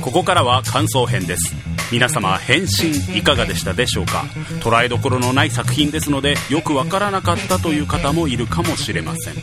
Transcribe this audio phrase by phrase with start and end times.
[0.00, 1.54] ここからは感想編です。
[1.92, 4.24] 皆様返信いかがでしたでしょうか？
[4.60, 9.34] 捉えどころのない作品ですのでよくわからなかったという方もいるかもしれません。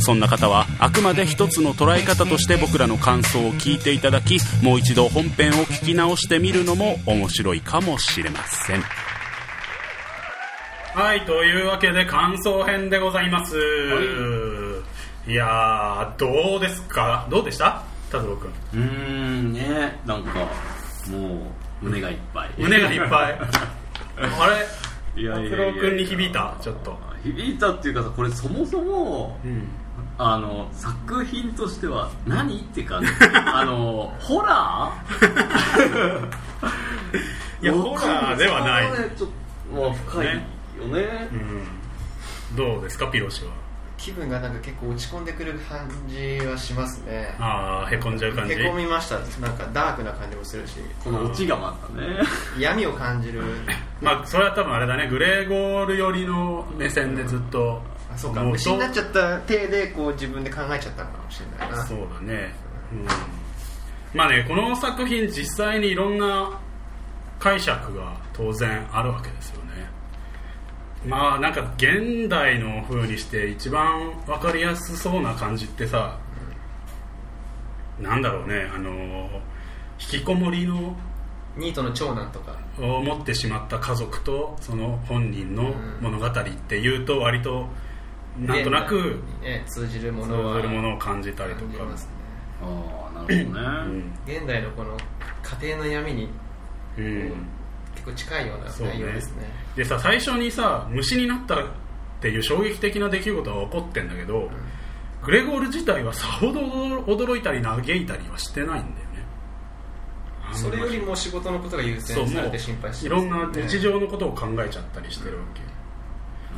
[0.00, 8.82] そんな方はあくまで一つの捉え方として僕らの感想を聞いていただきもう一度本編を聞き直してみるのも面白いかもしれません。
[10.94, 13.56] はいというわけで感想編でございます、
[15.26, 17.26] い、やーどうですか？
[17.30, 17.82] どうでした？
[18.12, 18.50] 達郎君。
[18.74, 20.30] うーんねなんか
[21.10, 21.18] も
[21.82, 22.50] う胸がいっぱい。
[22.58, 23.38] 胸がいっぱい。
[24.40, 24.46] あ
[25.16, 25.22] れ？
[25.22, 26.54] いやいや君に響いた？
[26.60, 26.96] ちょっと。
[27.24, 29.68] 響いたっていうかさこれそもそもうん。
[30.18, 33.08] あの作品としては何って感じ。
[33.34, 36.28] あのホラー？
[37.62, 38.90] いやホラーではない。
[38.92, 39.30] ねちょっ
[39.70, 40.32] ともう深いよ
[40.94, 41.28] ね。
[41.32, 41.34] う
[42.54, 42.56] ん。
[42.56, 43.50] どうですかピロシは？
[44.02, 47.36] 気分がなんか結構落ち込んでくる感じはしますね。
[47.38, 48.54] ああへこんじゃう感じ？
[48.54, 49.20] へこみました。
[49.40, 50.78] なんかダークな感じもするし。
[51.04, 52.18] このオチがまたね。
[52.58, 53.42] 闇を感じる。
[54.02, 55.08] まあそれは多分あれだね。
[55.08, 57.80] グレーゴール寄りの目線でずっと
[58.12, 58.42] あそうか。
[58.42, 61.86] も虫になっちゃった体でこう自分で考えちゃったのかもしれないな。
[61.86, 62.54] そうだね、
[62.92, 63.06] うん、
[64.18, 66.58] まあねこの作品実際にいろんな
[67.38, 69.61] 解釈が当然あるわけですよ。
[69.61, 69.61] ね
[71.06, 76.18] まあなんか現代の風にして一番分かりやすそうな感じってさ、
[78.00, 79.28] なんだろうねあの
[80.00, 80.96] 引きこもりの
[81.56, 82.62] ニートの長男とか。
[82.78, 86.32] を持ってしまった家族とその本人の物語っ
[86.68, 87.66] ていうと割と
[88.38, 89.22] なんとなく
[89.66, 91.66] 通じるものを感じたりとか。
[91.66, 92.10] 感じますね。
[92.62, 93.66] ああなるほどね、
[94.26, 94.36] うん。
[94.36, 94.96] 現代のこの
[95.60, 96.28] 家庭の闇に
[96.96, 97.32] うん
[97.94, 99.50] 結構近いような内容ですね。
[99.76, 101.66] でさ最初にさ虫になったっ
[102.20, 104.50] ていう衝撃的な出来事が起こってんだけど、
[105.24, 109.26] グレゴール自体はさほど驚いたり嘆いたりはしてないんだよね。
[110.52, 115.44] それよりも仕事のことが優そうも先されて心配してういろんな日常のことを考えちゃったりしてるわ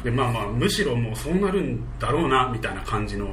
[0.02, 3.28] け、でまあまあむしろもうそうなるんだろうなみたいな感じの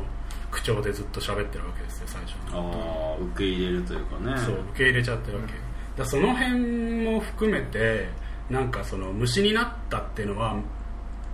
[0.52, 4.38] 口調でずっと喋ってるわけですよ最初ああ受け入れるというかね。
[4.38, 5.61] そう受け入れちゃってるわけ、だか
[6.00, 8.08] らその辺も含めて
[8.50, 10.56] なんかその虫になったっていうのは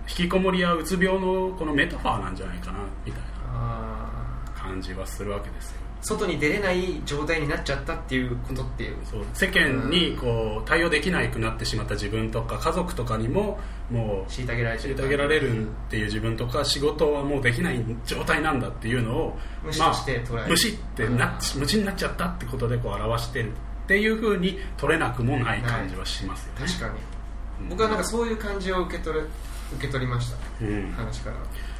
[0.09, 3.21] 引きこもりやうつ病のこのメタファーなんじゃないかなみたい
[3.53, 5.77] あな感じはするわけですよ。
[5.83, 8.97] ー外に出れない状態になっちゃったっていうことっていう。
[9.03, 9.21] そう。
[9.33, 13.59] 世間にこう対応できなくなってしまった自分とか家族とかにも
[13.89, 20.49] もう虐げられ虐げられるっていう自分とか仕事はもうできない状態なんだっていうのを虫として捉える。
[20.51, 23.51] 虫ってなっ虫になっちゃったってことでこう表してる
[23.87, 27.69] っていうふうに取れなくもない感じはしますよね、確かに。
[27.69, 29.29] 僕はなんかそういう感じを受け取る
[29.77, 30.37] 受け取りました。
[30.61, 30.91] うん。
[30.91, 31.37] 話から。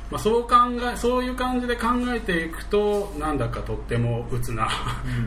[0.10, 0.56] まあ、そう考
[0.94, 4.70] えそういう感じで考えていくとなんだかとっても鬱な、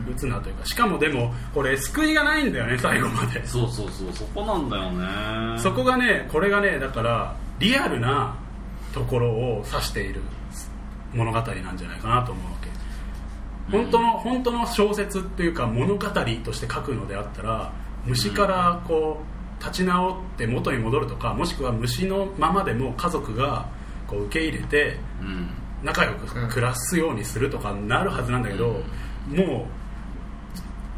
[0.07, 0.11] うん。
[0.11, 3.45] 鬱なというかしかもでもこれ救いがないんだよね最後まで。
[3.45, 5.59] そうそうそうそこなんだよね。
[5.59, 8.35] そこがねこれがねだからリアルな
[8.91, 10.21] ところを指している
[11.13, 12.60] 物語なんじゃないかなと思う
[13.71, 17.73] 本当の本当の小説っていうか物語として書くのであったら
[18.05, 19.21] 虫からこ
[19.59, 23.69] う立ち直って元に戻るとかもしくは虫のままでも家族が
[24.07, 25.49] こう受け入れてうん。
[25.83, 28.83] 仲良く暮らすようにするとかなるはずなんだけど、
[29.27, 29.81] もう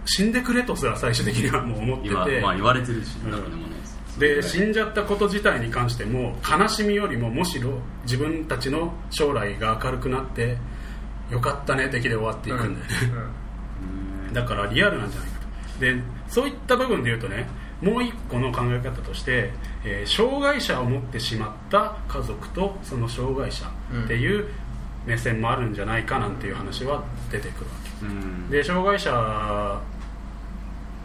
[0.05, 3.73] 死んでくれとすら最終的にはもう思って今、て、まあ、言われてるし、うん
[4.13, 10.59] で死んじゃったこと自体に関しても悲しみよりもむしろ自分たちの将来が明るくなって
[11.33, 12.81] よかったね的で終わっていくんだよね、
[14.27, 14.33] うん。
[14.33, 15.39] だからリアルなんじゃないか
[15.73, 15.79] と。
[15.79, 15.95] で
[16.27, 17.47] そういった部分で言うとね
[17.81, 19.51] もう一個の考え方として、
[19.83, 23.65] えー障害者を持ってしまった家族とその障害者
[24.05, 24.47] っていう
[25.05, 28.05] 目線もあるんじゃないかなんていう話は出てくるわけ。
[28.05, 28.49] うん。
[28.49, 29.81] で障害者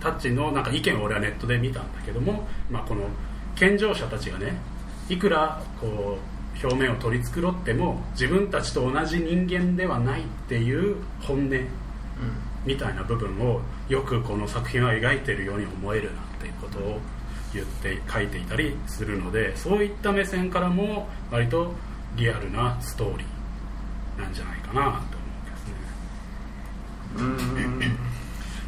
[0.01, 3.03] たちのなんか意見を俺はネットで見たんだけども、まあ、この
[3.57, 4.55] 健常者たちがね
[5.09, 11.51] いくらこう表面を取り繕っても自分たちと同じ人間ではないっていう本音
[12.65, 16.99] みたいな部分をよくこの作品は描いてるように思えるなっていうことを
[17.55, 21.73] 言って書いていたりするのでそういった目線からも割と
[22.17, 25.17] リアルなストーリーなんじゃないかなと
[27.19, 27.97] 思うんですね。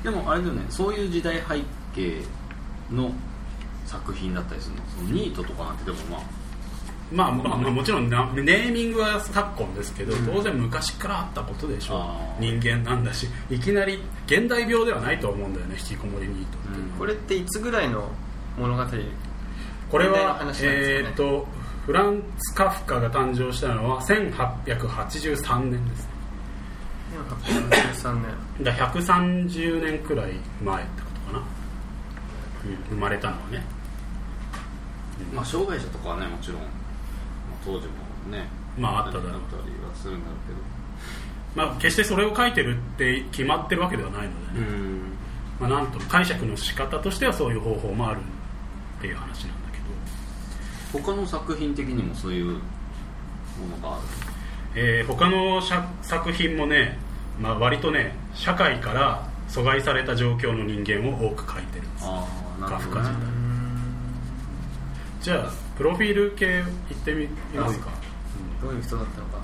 [0.04, 1.60] でもあれだよねそういう時代背
[1.94, 2.22] 景
[2.90, 3.12] の
[3.84, 6.39] 作品だったりするのそのニートとかなんてでもまあ
[7.12, 12.40] まあまあまあもちろんなネーミングは昨今ですけど当然昔からあったことでしょあー。
[12.40, 16.86] 人間なんだしいきなり現代病ではないと思うんだよね引きこもりニートっていう。
[16.86, 18.08] のはこれっていつぐらいの
[18.58, 18.84] 物語？
[19.90, 20.52] これはね。
[20.62, 21.46] えーっと
[21.86, 26.08] フランツ・カフカが誕生したのは1883年です。
[27.10, 27.18] で
[28.04, 28.14] 1883
[28.58, 28.64] 年。
[28.64, 30.32] だから130年くらい
[30.62, 31.44] 前ってことかな、うん、
[32.90, 33.64] 生まれたのはね。
[35.34, 36.70] まあ障害者とかはねもちろん、まあ、
[37.64, 37.92] 当時も
[38.30, 38.48] ね
[38.78, 39.32] まああっただろう。
[39.32, 40.34] あったりはするんだろ
[41.54, 44.66] まあ決してそれを書いてるって決まってるわけではないのでね、
[45.60, 49.70] まあ、なんと解釈の仕方としてはそういう方法もあるっていう話なんだ
[50.92, 51.02] けど。
[51.02, 52.58] 他の作品的にもそういうも
[53.80, 54.02] のがある？
[54.76, 55.60] えー他の
[56.02, 56.96] 作品もね、
[57.40, 62.24] まあ、割とね社会から阻害された状況の人間を多く書いてるんですあ
[62.58, 63.16] あなるほど、カフカ自ね
[65.20, 66.60] 体、じゃあプロフィール系い
[66.92, 67.26] ってみ
[67.58, 67.88] ますか、
[68.60, 69.38] どういう人だったのか。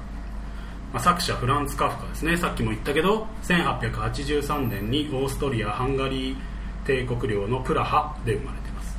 [0.92, 2.36] まあ、作者フランツ・カフカですね。
[2.36, 6.36] さっきも言ったけど1883年にオーストリア・ハンガリー
[6.84, 8.98] 帝国領のプラハで生まれてます。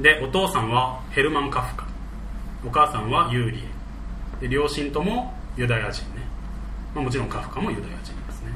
[0.00, 1.88] でお父さんはヘルマン・カフカ。
[2.64, 4.42] お母さんはユーリエ。
[4.42, 6.22] で両親ともユダヤ人ね、
[6.94, 8.52] まあ、もちろんカフカもユダヤ人ですね。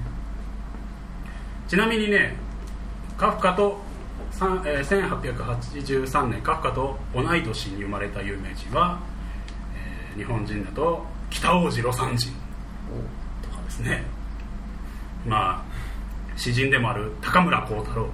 [1.66, 2.36] ちなみにね
[3.18, 3.90] カフカと
[4.64, 8.98] えー1883年カフカと同い年に生まれた有名人は、
[9.74, 12.32] えー日本人だと北大路魯山人。
[13.42, 14.02] とかですね。
[15.26, 15.64] まあ
[16.36, 18.08] 詩人でもある高村光太郎。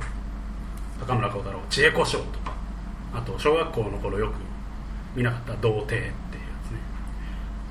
[1.00, 1.60] 高村光太郎。
[1.70, 2.52] 知恵子賞とか。
[3.14, 4.34] あと小学校の頃よく
[5.16, 6.10] 見なかった童貞っていうや
[6.68, 6.78] つね。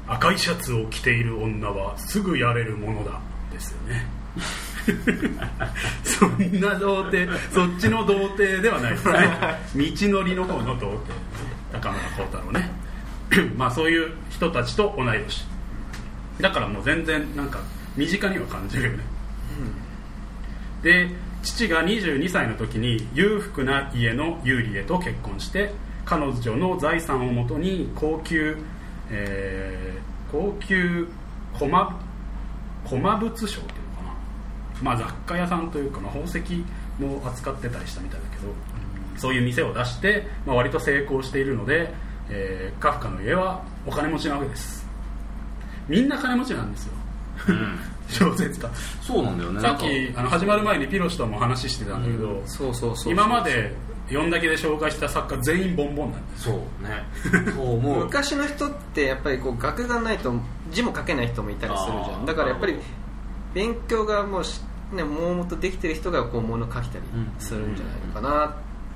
[0.07, 3.19] 赤いシャツを着ている女はすぐやれるものだ。
[3.51, 4.05] ですよね
[6.19, 9.19] そんな童貞そっちの童貞ではないですね。
[9.75, 11.13] 道のりの方の童貞。
[11.71, 12.69] 高村光太郎ね。
[13.55, 15.45] まあそういう人たちと同い年。
[16.41, 17.59] だからもう全然なんか
[17.95, 19.03] 身近には感じるよね、
[20.83, 21.09] で
[21.41, 25.73] 父が22歳の時に裕福な家のユーリエと結婚して
[26.05, 28.55] 彼女の財産をもとに高級、
[29.09, 29.97] えー
[30.31, 31.07] 高級
[31.57, 31.99] 駒
[32.85, 33.61] 駒物商
[34.81, 36.39] まあ、雑貨屋さんというか、まあ、宝石
[36.99, 38.53] も扱ってたりしたみたいだけど、
[39.17, 41.93] そういう店を出して、まあ、割と成功しているので、
[42.29, 44.85] えーカフカの家はお金持ちなわけです。
[45.87, 46.93] みんな金持ちなんですよ。
[47.47, 47.79] うん。
[48.09, 48.69] 小説家。
[49.01, 49.61] そうなんだよね。
[49.61, 49.85] さっき
[50.15, 53.73] あの始まる前にピロシとも話してたんだけど、そうそうそう今まで
[54.07, 57.51] 読んだけで紹介した作家全員ボンボンなんですそうね。
[57.53, 58.05] そう思う。
[58.05, 60.33] 昔の人ってやっぱりこう学がないと
[60.71, 62.25] 字も書けない人もいたりするじゃん。
[62.25, 62.77] だからやっぱり
[63.53, 64.61] 勉強がもうし
[64.91, 67.05] ねもうもとできてる人がこう物書きたり
[67.39, 68.55] するんじゃないのかな、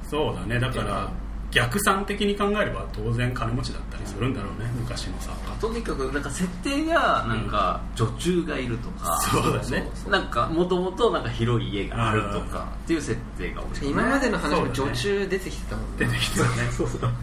[0.10, 0.60] そうだね。
[0.60, 1.12] だから
[1.52, 4.70] 逆算的に考えれば当然金持ちだったりするんだろうね。
[4.80, 9.90] 昔の作家とにかくなんか設定がなんか女中がいるとか、そうだね。
[10.10, 13.90] なんかもともとなんか広い家があるとかっていう設定が多いですね。
[13.90, 15.96] 今までの話も女中出てきてたもんね。
[15.98, 16.50] 出てきてたね。
[16.72, 17.02] そうそう。
[17.02, 17.16] だか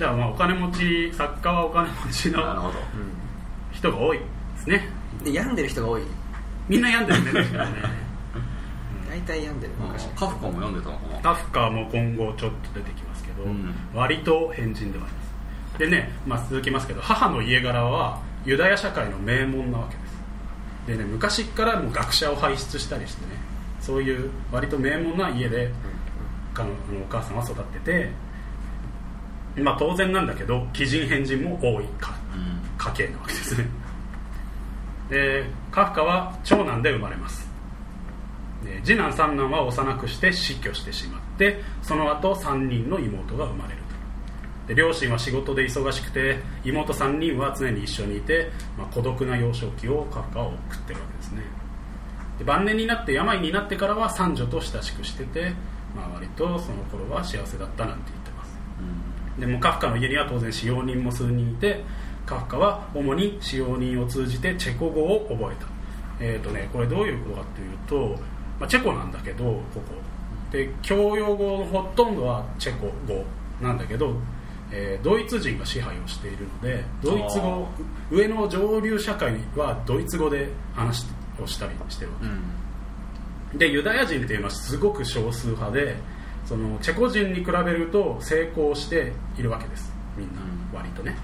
[0.00, 2.72] らまあお金持ち作家はお金持ちの
[3.72, 4.24] 人が多いで
[4.58, 4.88] すね。
[5.24, 6.02] で病んでる人が多い
[6.68, 7.50] みんな病んでるね。
[9.08, 9.72] 大体病んでる。
[9.80, 11.20] 昔カフカも読んでたのかな。
[11.20, 13.74] カフカも今後ちょっと出てきますけど、うん。
[13.94, 15.26] 割と変人ではあります。
[15.78, 20.16] でね、まあ、続きますけど母の家柄はユダヤ社会の名門なわけです。
[20.86, 23.32] でね昔からもう学者を輩出したりしてね
[23.80, 25.70] そういう割と名門な家で
[26.54, 28.10] 彼女のお母さんは育ってて
[29.62, 32.60] まあ当然なんだけど奇人変人も多いかうん。
[32.78, 33.66] 家系なわけですね
[35.10, 37.48] でカフカは長男で生まれます。
[38.64, 43.80] で次男三男は幼くして死去してしまってその後3人の妹が生まれる
[44.66, 44.68] と。
[44.68, 51.42] で両親は仕事で忙しくて妹3人は常に一緒にいて、まあ、孤独な幼少期をカフカは送ってるわけですね。
[52.38, 55.52] で晩年になって病になってからは三女と親しくしてて、
[55.94, 58.58] まあ、割とその頃は幸せだったなんて言ってます。
[59.38, 61.84] でもカフカの家には当然使用人も数人いて
[62.26, 65.66] カフカは主に使用人を通じてチェコ語を覚えた。
[66.18, 68.20] えっ、とねこれどういうことかっていうと、
[68.58, 69.80] まあ、チェコなんだけどここ。
[70.50, 73.24] で教養語のほとんどはチェコ語
[73.60, 74.14] なんだけど、
[74.70, 77.68] えードイツ人が支配をしているのでドイツ語
[78.10, 81.06] 上の上流社会はドイツ語で話
[81.42, 82.26] をしたりしてるわけ。
[82.26, 83.58] うん。
[83.58, 85.96] でユダヤ人っていうのはすごく少数派で
[86.44, 89.92] そのチェコ人に比べると成功しているわけです。
[90.16, 90.76] みんなうん。
[90.76, 91.16] 割とね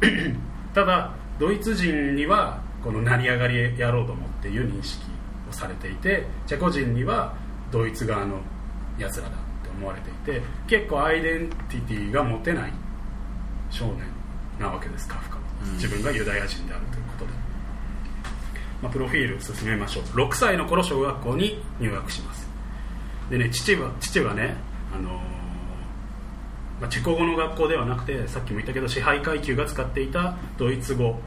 [0.74, 5.04] ただドイツ人にはこの成り上がり野郎どもっていう認識
[5.48, 7.34] をされていてチェコ人には
[7.70, 8.40] ドイツ側の
[8.98, 9.32] やつらだっ
[9.64, 12.72] て思われていて結構アイデンティティが持てない
[13.70, 14.04] 少年
[14.58, 15.42] なわけですカフカは。
[15.64, 15.72] うん。
[15.74, 17.32] 自分がユダヤ人であるということで、
[18.82, 20.02] まあ、プロフィール進めましょう。
[20.04, 22.46] 6歳の頃小学校に入学します。
[23.30, 24.56] でね父は父はね、
[24.94, 25.35] あのー
[26.80, 31.18] まあ、チェコ語の学校ではなくてさっきも言ったけど支配階級が使っていたドイツ語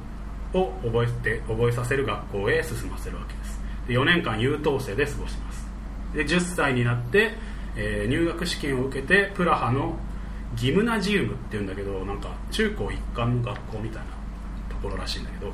[0.54, 3.60] を覚えて覚えさせる学校へ進ませるわけです。
[3.88, 5.68] で4年間優等生で過ごします。
[6.14, 7.34] で10歳になって、
[7.76, 9.96] えー入学試験を受けてプラハの
[10.56, 14.08] ギムナジウムっていうんだけどなんか中高一貫の学校みたいな
[14.70, 15.52] ところらしいんだけど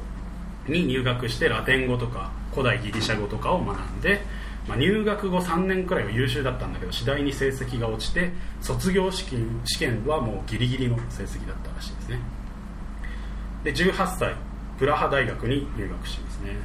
[0.68, 4.22] に入学してラテン語とか古代ギリシャ語とかを学んで、
[4.68, 8.32] まあ、入学後3年くらいは優秀だったんだけど次第に成績が落ちて
[8.62, 12.20] 卒業試験試験はもうギリギリの成績だったらしいですね。
[13.64, 14.36] で18歳
[14.78, 16.56] プラハ大学に入学しますね。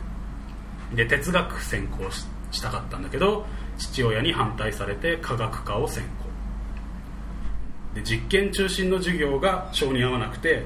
[0.95, 3.47] で哲学専攻したかったんだけど
[3.79, 6.11] 父親に反対されて科学科を専攻。
[7.95, 10.65] で実験中心の授業が性に合わなくて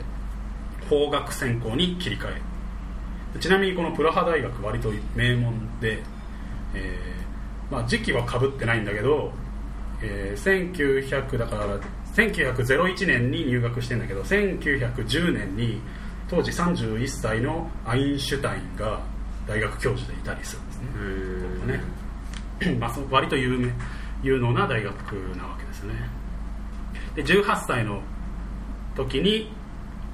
[0.89, 3.41] 法学専攻に切り替え。
[3.41, 6.01] ちなみにこのプラハ大学割と名門で、
[6.75, 7.24] え
[7.71, 9.33] まあ、時期はかぶってないんだけど、
[10.03, 11.79] えー1900だから
[12.15, 15.81] 1901年に入学してんだけど1910年に
[16.29, 19.01] 当時31歳のアインシュタインが
[19.47, 22.73] 大学教授でいたりするんですね。
[22.73, 22.75] ね。
[22.81, 23.73] まあ、その割と有名
[24.23, 25.95] 有能な大学なわけですね。
[27.15, 28.01] で18歳の
[28.97, 29.53] 時に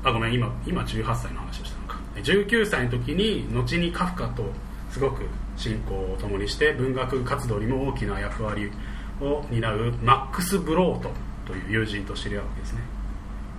[0.02, 2.00] あごめん今今18歳の話をしたのか。
[2.16, 4.45] 19歳の時に後にカフカと
[4.90, 5.23] すごく
[5.61, 8.73] 親交を共にして文学活動にも大きな役割
[9.21, 11.11] を担うマックス・ブロート
[11.47, 12.81] という友人と知り合うわけですね。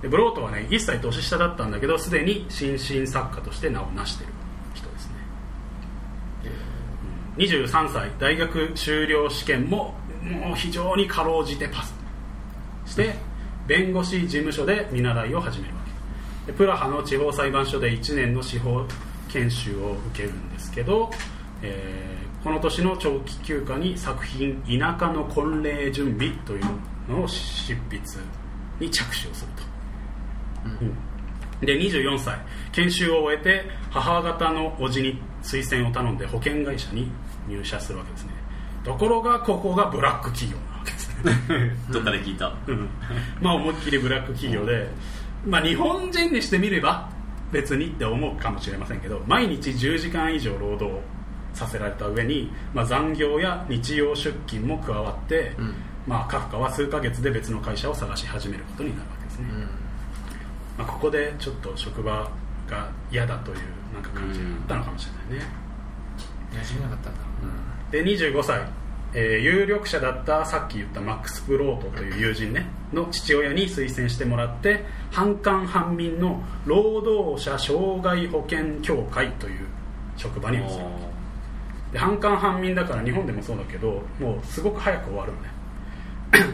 [0.01, 4.34] でブロートはね1歳年下だったんだけどすでに新進作家として名を成している
[4.74, 5.13] 人ですね。
[7.38, 9.93] 23歳大学修了試験も
[10.24, 11.93] もう非常にかろうじてパス
[12.86, 13.15] して
[13.67, 15.81] 弁護士事務所で見習いを始めるわ
[16.46, 16.51] け。
[16.51, 18.84] でプラハの地方裁判所で1年の司法
[19.29, 21.12] 研修を受けるんですけど、
[21.62, 22.12] えー
[22.44, 26.65] この年の長期休暇に作品「田舎の婚礼準備」という
[27.08, 28.00] のを執筆
[28.80, 29.63] に着手をすると、
[30.65, 30.98] うん。
[31.65, 32.39] で24歳
[32.72, 37.12] 研修を終えて母方の叔父に推薦を頼んで保険会社に
[37.48, 38.32] 入社するわけですね。
[38.84, 41.75] ところがここがブラック企業なわけですね。
[41.94, 42.51] どっかで聞いた。
[42.65, 42.89] うん。
[43.39, 44.89] まあ思いっきりブラック企業で、
[45.46, 47.08] まあ、日本人にしてみれば
[47.51, 51.00] 別にって思うかもしれませんけど毎日10時間以上労働
[51.53, 55.75] させられた上に、まあ、残業や日曜出勤も加わって、うん。
[56.08, 59.48] まあ、カフカは数ヶ月で別の会社を探し始めることになるわけですね、
[60.77, 62.29] まあ、ここでちょっと職場
[62.67, 63.58] が嫌だという
[63.93, 65.51] なんか感じがあったのかもしれないね、
[66.53, 67.53] 馴染めなかったんだろうな。
[67.91, 68.62] で25歳、
[69.13, 79.67] えー有力者だったさっき言ったマックス・プロートという友人ねの父親に推薦してもらって半官半民の労働者障害保険協会という
[80.15, 80.65] 職場に移る
[81.91, 85.50] で半官半民だから日本でもそうだけどもうすごく早く終わるのね。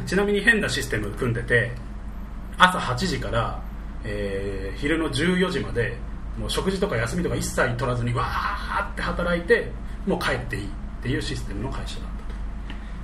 [0.07, 1.71] ちなみに変なシステム組んでて
[2.57, 3.61] 朝8時から、
[4.03, 5.97] えー昼の14時まで
[6.37, 9.71] もう食事とか休みとか一切取らずにわーって働いて
[10.05, 10.67] もう帰っていいっ
[11.01, 12.09] ていうシステムの会社だっ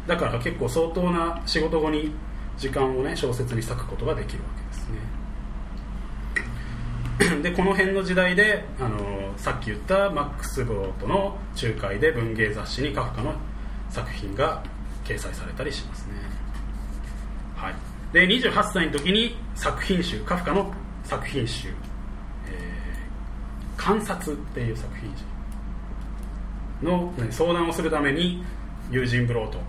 [0.08, 0.26] たと。
[0.26, 2.12] だから結構相当な仕事後に
[2.58, 4.63] 時間をね小説に割くことができるわけ。
[7.42, 13.34] でこの辺の時代であのさっき言ったマックス・ブロートの仲介で文芸雑誌にカフカの
[13.90, 14.64] 作品が
[15.04, 16.14] 掲載されたりしますね。
[17.56, 17.76] はい。
[18.14, 20.72] で28歳の時に作品集カフカの
[21.04, 21.70] 作品集
[22.48, 25.12] 「えー観察」っていう作品
[26.88, 28.44] の相談をするために
[28.92, 29.60] 友人ブロート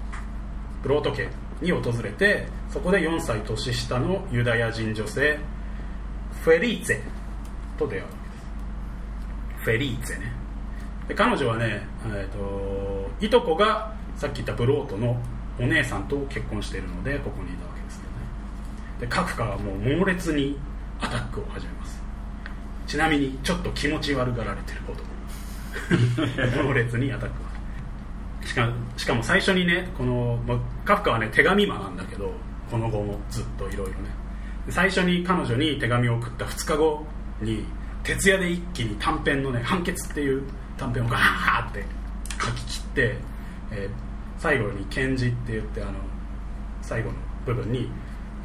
[0.82, 1.28] ブロート家
[1.62, 5.38] に訪れてそこで4歳年下のユダヤ人女性
[6.42, 7.00] フェリーツェ
[7.76, 8.20] と出会うわけで
[9.58, 9.64] す。
[9.64, 10.32] フェリーツェね。
[11.08, 15.20] で彼女はね、えー、といとこがさっき言ったブロートの
[15.58, 18.18] お姉さんと結婚しているのでここにいたわけですけどね。
[19.00, 20.58] でカフカはもう猛烈に
[21.00, 22.02] アタックを始めます。
[22.86, 25.02] ちなみにちょっと気持ち悪がられてるほど
[26.62, 32.32] 猛烈にアタックをしかしかも最初にねこのまあカフカはね手紙魔なんだけど
[32.70, 34.10] この後もずっといろいろね。
[34.66, 37.06] で最初に彼女に手紙を送った2日後
[37.44, 37.64] に
[38.02, 40.42] 徹夜で一気に短編のね「判決」っていう
[40.76, 41.84] 短編をガーって
[42.40, 43.16] 書き切って、
[43.70, 44.04] えー
[44.44, 45.92] 最後に「検事」って言ってあの
[46.82, 47.90] 最後の部分に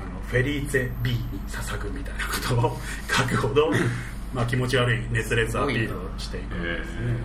[0.01, 2.77] あのフェリーツェ B に捧ぐみたいなことを
[3.11, 3.69] 書くほど、
[4.33, 7.17] まあ、気持ち悪い熱烈アピールをしていくわけですね、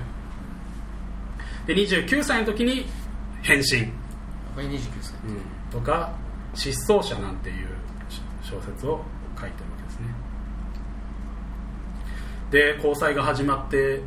[1.67, 2.87] で29歳の時に
[3.43, 3.87] 「変身」
[4.57, 5.13] これ29歳。
[5.71, 6.13] とか
[6.55, 7.69] 「失踪者」なんていう
[8.43, 9.05] 小説を
[9.41, 10.07] 書いてるわけですね
[12.51, 14.01] で交際が始まって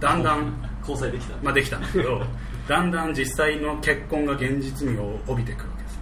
[0.00, 1.36] だんだん、交際できた。
[1.42, 2.22] まあ、できたんだけど
[2.66, 6.00] だんだん実際の結婚が現実味を帯びてくるわけです。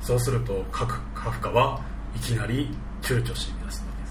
[0.00, 1.80] そうするとカフカフカは
[2.16, 4.06] いきなり躊躇しだすわけで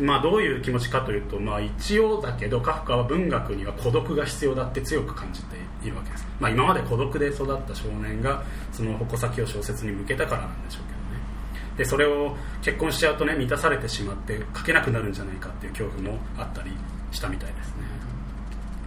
[0.00, 0.04] す。
[0.04, 10.91] まあ、どういう気持ちかというと、まあ、一応だけどカフカは文学には孤独が必要だって強く感じているわけです、まあ、今まで孤独で育った少年がその矛先を小説に向けたからなんでしょうけどね
[11.76, 16.70] でそれを結婚しちゃうとね満たされてしまって書けなくなるんじゃないかっていう恐怖もあったり
[17.10, 17.72] したみたいですね。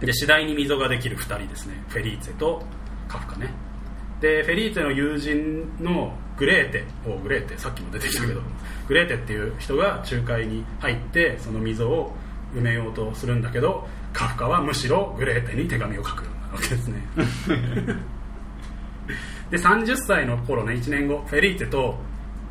[0.00, 1.82] で次第に溝ができる2人ですね。
[1.88, 2.62] フェリーツェと
[3.08, 3.52] カフカね。
[4.20, 8.40] でフェリーツェの友人のグレーテおグレーテさっきも出てきたけど
[8.88, 12.12] グレーテっていう人が仲介に入ってその溝を
[12.54, 17.06] 埋めようとするんだけどカフカはむしろグレーテに手紙を書くようになるわけですね。
[19.50, 21.98] で30歳の頃ね1年後フェリーテと、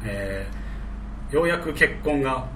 [0.05, 0.65] えー
[1.31, 2.47] ようやく結婚が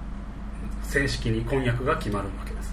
[0.83, 2.71] 正式に婚約が決まるわけです。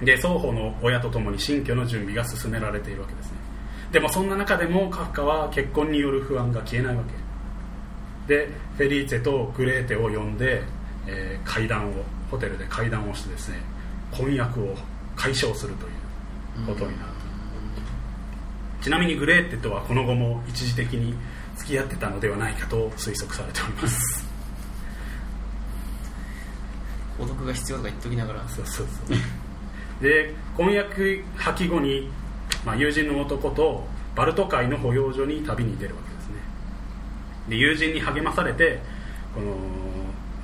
[0.00, 3.38] で双方の親と共に新居の準備が進められているわけですね。
[3.90, 7.02] でもそんな中でもカフカは結婚による不安が消えないわ
[8.26, 8.34] け。
[8.36, 10.62] でフェリーツェとグレーテを呼んで、
[11.06, 11.92] えー会談を
[12.30, 13.58] ホテルで会談をしてですね
[14.12, 14.74] 婚約を
[15.16, 15.88] 解消するとい
[16.62, 17.12] うことになる、
[18.80, 21.14] ちなみにグレーテとはこの後も一時的に
[21.68, 24.26] 付き合ってたのではないかと推測されております。
[27.18, 28.48] 孤独が必要とか言っときながら。
[28.48, 30.02] そうそうそう。
[30.02, 32.08] で婚約破棄後に、
[32.64, 36.34] まあ、友人の男とバルト海の保養所に旅に出るわけですね。
[37.50, 38.80] で友人に励まされて
[39.34, 39.52] この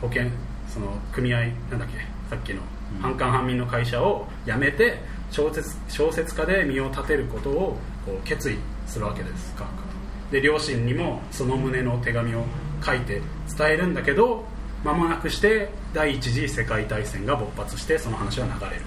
[0.03, 0.25] 保険
[0.69, 2.61] その組合なんだっけさっきの
[3.01, 4.99] 半官半民の会社を辞めて
[5.31, 9.55] 小説小説家で身を立てることをこう決意するわけです。
[9.55, 9.84] カフカ
[10.31, 12.45] で両親にもその旨の手紙を
[12.85, 13.21] 書いて
[13.57, 14.45] 伝えるんだけど
[14.85, 18.83] 間もなくして第一次世界大戦が勃発してその話は流れる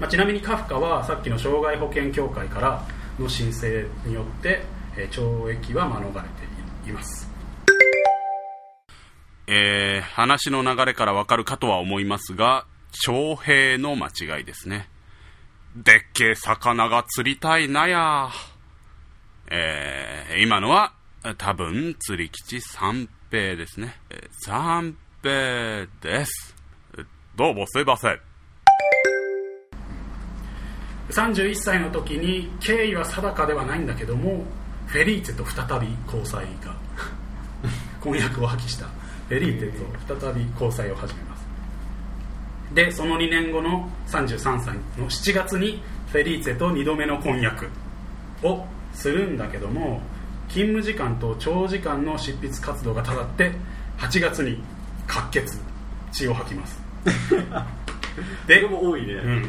[0.00, 2.86] まあ、ちなみにカフカはさっきの障害保険協会から
[3.18, 4.62] の申請によって、
[4.96, 6.26] えー懲役は免れて
[6.86, 7.28] いいます
[9.46, 14.88] えー話の流れからわかるかとは思いますが、徴兵の間違いですね。
[15.76, 18.30] でっけえ魚が釣りたいなや。
[19.50, 20.92] えー今のは、
[21.36, 23.96] 多分、釣り吉三平ですね。
[24.44, 26.54] 三平です。
[27.36, 28.20] どうもすいません。
[31.10, 34.44] 31歳の時に経緯は定かではないんだけども
[34.86, 36.76] フェリーツェと再び交際が
[38.00, 38.86] 婚約を破棄した
[39.28, 41.46] フェリーツェと再び交際を始めます
[42.74, 47.68] でその2年後の33歳の7月にフェリーツェと2度目の婚約
[48.42, 48.64] を
[49.00, 50.02] するんだけども
[50.48, 53.52] 勤務時間と長時間の執筆活動がたたって
[53.98, 54.62] 8月に
[55.08, 55.58] 滑血
[56.12, 56.80] 血を吐きます。
[58.46, 59.42] でも多いね、うん。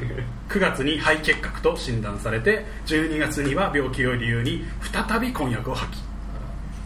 [0.48, 5.98] 9月に肺結核と診断されて12月には病気を理由に再び婚約を破棄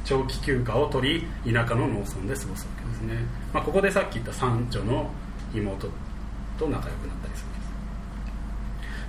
[0.05, 5.11] 長期休暇を取り田舎の農村で過ごすわけですね、まあ、ここでさっき言った三女の
[5.53, 5.87] 妹
[6.57, 7.49] と仲良くなったりする。
[7.51, 7.54] ん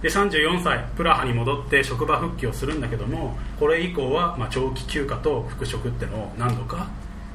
[0.03, 6.89] で34歳プラハに戻って職場復帰をするんだけどもこれ以降はまあ長期休暇と復職ってのを何度か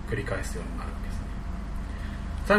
[0.10, 1.14] 繰り返すようになるわけで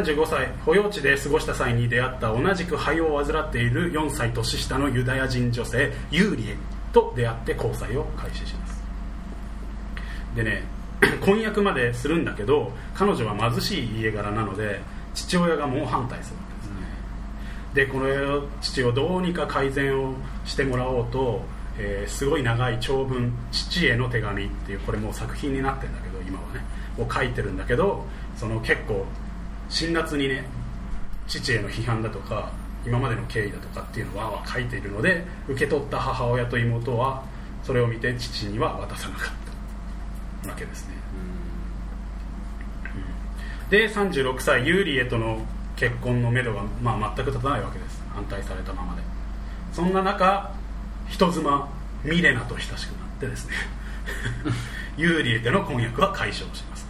[0.07, 0.17] すね。
[0.17, 6.57] 35歳保養地で過ごした際に出会った同じく肺を患っている4歳年下のユダヤ人女性ユーリエ
[6.93, 8.83] と出会って交際を開始します。
[10.35, 10.65] でね
[11.25, 14.81] 婚約までするんだけど彼女は貧しい家柄なので
[15.15, 16.37] 父親が猛反対する。
[17.75, 21.43] でこの父をどうにか改善をしてもらおうと、
[21.79, 26.83] えーすごい長い長文「父への手紙」っていうこれもう作品になってるんだけど今はね。
[26.99, 28.05] を書いてるんだけど
[28.37, 29.07] その結構
[29.69, 30.45] 辛辣にね
[31.27, 32.53] 父への批判だとか
[32.85, 37.23] 今までの経緯だとかっていうのは書いているので受け取った母親と妹は
[37.63, 40.97] それを見て父には渡さなかったわけですね。
[43.71, 45.47] で36歳ユーリエとの
[45.83, 48.01] 結婚のめどが、まあ、全く立たないわけです。
[48.14, 49.03] 反対されたままで。
[49.73, 50.55] そんな中
[51.09, 51.68] 人妻
[52.05, 53.55] ミレナと親しくなってですね。
[54.97, 56.87] ユーリエでの婚約は解消します。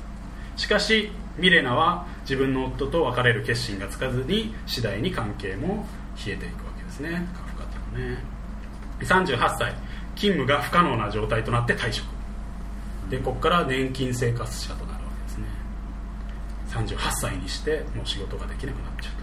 [0.58, 5.86] しかしミレナは自分の夫と別れる決心がつかずに次第に関係も
[6.26, 7.26] 冷えていくわけですね。
[7.34, 8.22] カフカとね。
[9.00, 9.74] 38歳
[10.16, 12.04] 勤務が不可能な状態となって退職。
[13.08, 14.81] でここから年金生活者と。
[16.72, 19.14] 38歳にしてもう仕事ができなくなっちゃう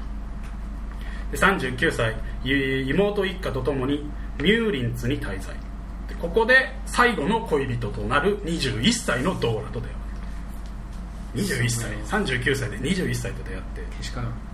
[1.51, 1.69] と。
[1.71, 4.09] で39歳い妹一家とともに
[4.41, 5.55] ミューリンツに滞在。
[6.07, 9.95] でここで最後の恋人となる21歳のドーラと出会う。
[11.35, 11.91] 21歳。
[12.21, 13.81] 39歳で21歳と出会って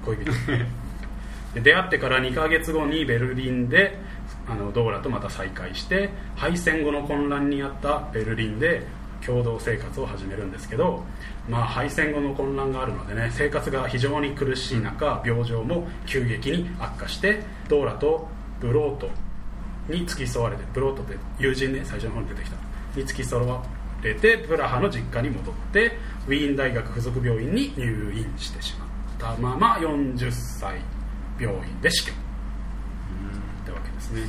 [0.03, 0.31] 恋人。
[1.55, 3.97] で出会ってから2ヶ月後にベルリンで
[4.47, 8.86] あのドーラとまた再会して敗戦後の混乱にあったベルリンで
[9.26, 11.04] 共同生活を始めるんですけど、
[11.50, 18.28] まあ、敗戦後の混乱があるのでね生活が非常に苦しい中病状も急激に悪化してドーラと
[18.60, 19.10] ブロート
[19.90, 22.58] に付き添われてブロートって友人ね最初の方に出てきた。
[22.96, 23.64] に付き添わ
[24.02, 28.88] れてプラハの実家に戻ってウィーン大学附属病院に入院してしまっ
[29.36, 29.42] た。
[29.42, 30.80] まま40歳
[31.40, 32.12] 病院で死去。
[32.12, 34.22] ってわけですね。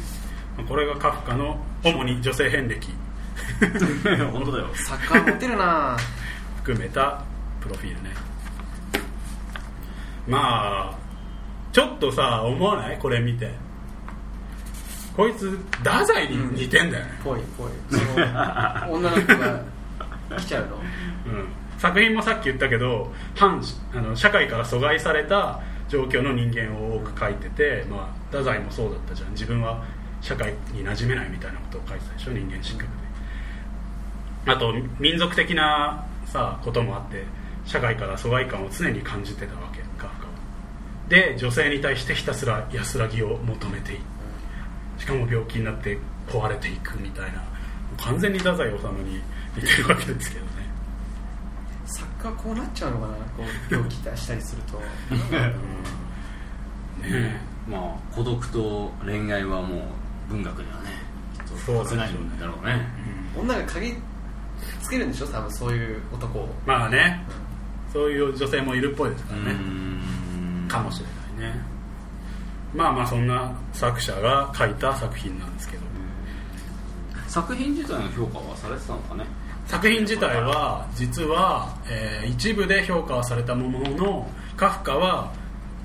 [0.57, 2.89] まあこれがカフカの主に女性遍歴
[4.33, 4.68] 本当だよ。
[4.75, 5.96] サッカー持てるな。
[6.57, 7.22] 含めた
[7.61, 8.11] プロフィールね。
[10.27, 10.99] まあ
[11.72, 12.99] ちょっとさ思わない？
[12.99, 13.51] これ見て。
[15.16, 17.70] こいつ太宰に似てんだよね、ぽいぽい。
[17.90, 18.27] その
[18.92, 19.62] 女の子が
[20.38, 20.77] 来ちゃうの？
[21.27, 21.49] うん。
[21.79, 23.62] 作品もさっき言ったけど反
[23.94, 29.31] あの社会から阻害された状況の人間を多く書いてて、まあ、太宰もそうだったじゃん。
[29.31, 29.83] 自分は
[30.20, 33.06] 社会に馴染めないみたいなことを書いてたでしょ人間失格で
[34.47, 37.25] あと民族的なさこともあって
[37.65, 40.33] 社会から疎外感を常に感じてたわけカフカは。
[41.09, 44.01] で女性に対してひたすら安らぎを求めていく。
[44.99, 47.45] しかも病気になって壊れていくみたいな。
[47.99, 49.21] 完全に太宰治に
[49.57, 50.51] 似てるわけですけどね。
[51.87, 53.13] サッカーこうなっちゃうのかな？
[53.15, 54.81] こう病気出したりすると。
[57.03, 59.77] ねまあ孤独と恋愛はも
[60.29, 60.91] う文学にはね
[61.35, 62.87] きっとそう欠かせないんだろうね。
[63.37, 63.97] 女が鍵
[64.83, 65.27] つけるんでしょ？
[65.27, 66.49] 多分そういう男を。
[66.64, 67.25] まあね。
[67.92, 69.53] そういう女性もいるっぽいですからね。
[69.53, 70.69] ん。
[70.69, 71.07] かもしれ
[71.47, 71.61] ないね。
[72.75, 75.83] まあまあそんな作者が書いた作品なんですけど。
[77.29, 79.25] 作品自体の評価はされてたのかね？
[79.66, 85.33] 作品自体は実は、えー一部で評価はされたもののカフカは、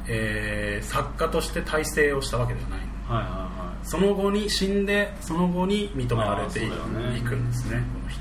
[0.07, 2.79] えー作家として大成をしたわけではない。
[2.79, 3.51] はいはいは
[3.83, 6.69] その後に死んでその後に認められてい,、
[7.21, 8.20] くんですねこの人。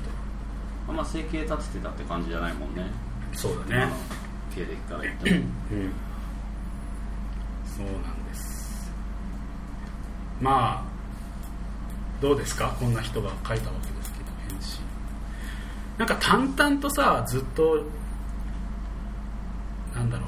[0.91, 2.83] あんま生計立ててたって感じじゃないもんね。
[3.31, 3.93] そうだね。
[4.53, 5.35] 経歴から言っても。
[5.37, 5.45] うん。
[7.65, 8.91] そうなんです。
[10.41, 10.91] まあ
[12.19, 12.75] どうですか？
[12.77, 14.63] こんな人が書いたわけですけど変身
[15.97, 17.85] なんか淡々とさずっと
[19.95, 20.25] なんだろ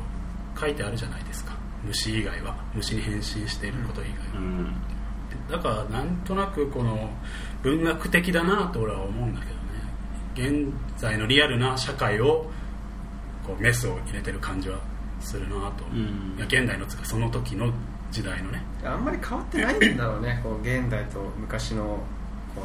[0.55, 1.51] う書いてあるじゃないですか。
[1.83, 2.55] 虫以外は。
[2.73, 4.73] 虫に変身していること以外は、うん。
[5.51, 7.09] だからなんとなくこの
[7.63, 9.51] 文学的だなと俺は思うんだけど。
[9.55, 9.62] ね
[10.33, 12.49] 現在のリアルな社会を
[13.45, 14.79] こうメスを入れてる感じは
[15.19, 16.35] するなと、うん。
[16.37, 17.71] いや現代のつうかその時の
[18.11, 21.83] 時代のね、あんまり変わってないんだろうね こう現代と昔の
[22.55, 22.61] こ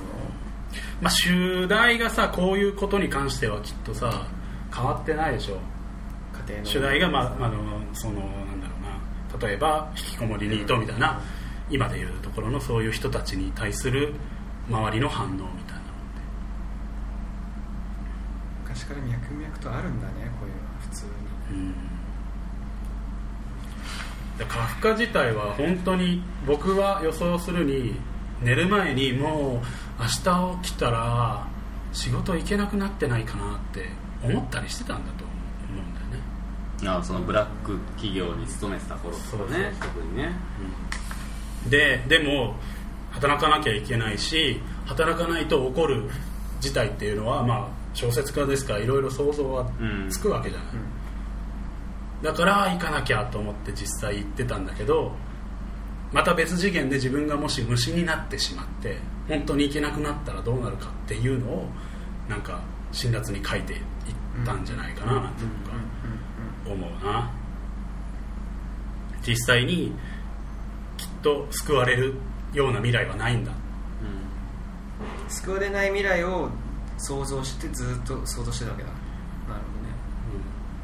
[1.00, 4.26] まあ、主題がさこういうことに関してはきっとさ
[4.74, 5.54] 変わってないでしょ。
[5.54, 5.60] の
[6.46, 6.66] 家庭の。
[6.66, 7.56] 主題が、まあ、あの
[7.94, 9.46] そのなんだろうな。
[9.46, 11.20] 例えば引きこもりニートみたいな
[11.70, 14.14] 今でいうところのそういう人たちに対する
[14.68, 15.54] 周りの反応みたいなのっ
[18.66, 21.10] て昔から脈々とあるんだねこういうのは普通に。
[21.50, 21.74] うん。
[24.38, 27.96] でカフカ自体は本当に僕は予想するに
[28.40, 29.60] 寝る前にも
[29.98, 31.48] う明日起きたら
[31.92, 33.88] 仕事行けなくなってないかなって
[34.22, 35.32] 思ったりしてたんだと思
[35.72, 37.00] うんだよね。
[37.00, 40.30] あそのブラック企業に勤めてた頃とかねそう特にね。
[41.68, 42.54] ででも
[43.10, 46.08] 働かなきゃいけないし働かないと起こる
[46.60, 49.68] 事態っていうのは、まあ、小説家ですからいろいろ想像は
[50.08, 50.68] つくわけじゃない、
[52.22, 55.16] だから行かなきゃと思って実際行ってたんだけど
[56.12, 61.68] また別次元で自分がもし虫になってしまって本当に行けなくなったらどうなるかっていうのを
[62.28, 62.60] なんか
[62.92, 63.80] 辛辣に書いていっ
[64.46, 67.32] たんじゃないかななんて僕は思うな。
[69.26, 69.92] 実際に
[70.96, 72.14] きっと救われる
[72.54, 73.50] ような未来はないんだ。
[75.28, 76.48] 救われない未来を
[76.98, 78.88] 想像してずっと想像してたわけだ。
[78.88, 79.00] なる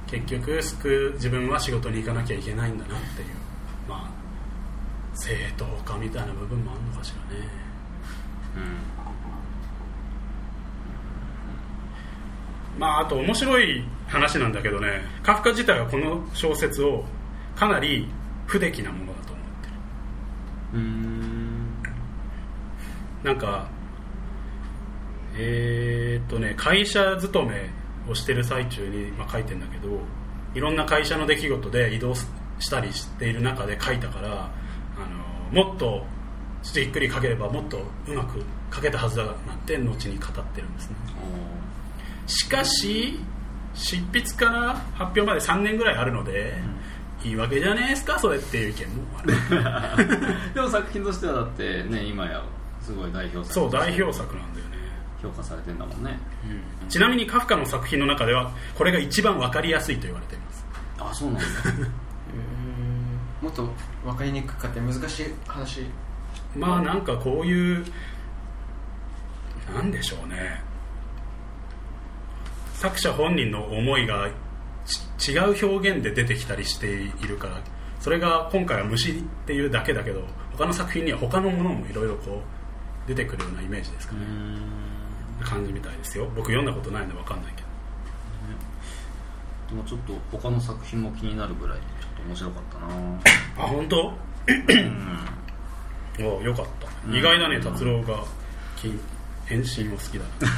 [0.07, 3.29] 結局救う自分は仕事に行かなきゃいけないんだなっていう。
[3.89, 4.11] まあ
[5.17, 7.47] 正当化みたいな部分もあるのかしらね。
[12.79, 15.03] まああと面白い話なんだけどね。
[15.23, 17.05] カフカ自体はこの小説を
[17.57, 18.09] かなり
[18.47, 19.75] 不出来なものだと思ってる。
[20.75, 21.25] うんうん。
[23.25, 23.69] なんか
[25.37, 27.71] えーっとね会社勤め
[28.09, 29.99] をしてる最中に、まあ、書いてんだけど
[30.55, 34.51] いろんな会社の出来事で移動したりしている中で書いたから
[34.97, 36.05] あのもっと
[36.63, 38.43] じっくり書ければもっとうまく
[38.75, 40.97] 書けたはずだなんて後に語ってるんですね。
[42.27, 43.21] しかし
[43.75, 46.55] 執筆から発表まで3年ぐらいあるので、
[47.23, 50.07] いいわけじゃねえですかそれっていう意見もある。
[50.55, 52.43] でも作品としてはだってね今や
[52.81, 53.53] すごい代表作。
[53.53, 54.74] そう代表作なんだよね
[55.25, 56.19] 評価されてんだもんね。
[56.89, 60.67] ちなみにカフカの作品の中ではこれが一番わかりやすいと言われています。
[60.99, 61.45] あそうなんだ。
[63.41, 63.69] もっと
[64.05, 65.87] 分かりにくかって難しい話。
[66.57, 67.85] まあなんかこういう
[69.75, 70.63] なんでしょうね。
[72.75, 74.29] 作者本人の思いが
[75.19, 77.63] ち違う表現で出てきたりしているから
[78.01, 79.15] それが今回は虫っ
[79.47, 82.43] ていうだけだけど他の作品には他のものもいろいろこ
[83.07, 84.21] う出てくるようなイメージですかね
[85.43, 86.27] 感じみたいですよ。
[86.35, 87.69] 僕読んだことないんで分かんないけど。
[89.69, 92.87] でもちょっと他の作品も気になるぐらいちょっと面白かったな。
[93.65, 94.13] あ本当？
[96.21, 97.17] およかった。
[97.17, 98.25] 意外だね達郎が
[98.77, 98.93] き
[99.47, 100.53] 変身を好きだな。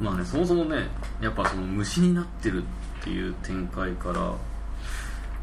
[0.00, 0.88] まあねそもそもね
[1.20, 2.66] やっぱその虫になってるっ
[3.02, 4.32] ていう展開から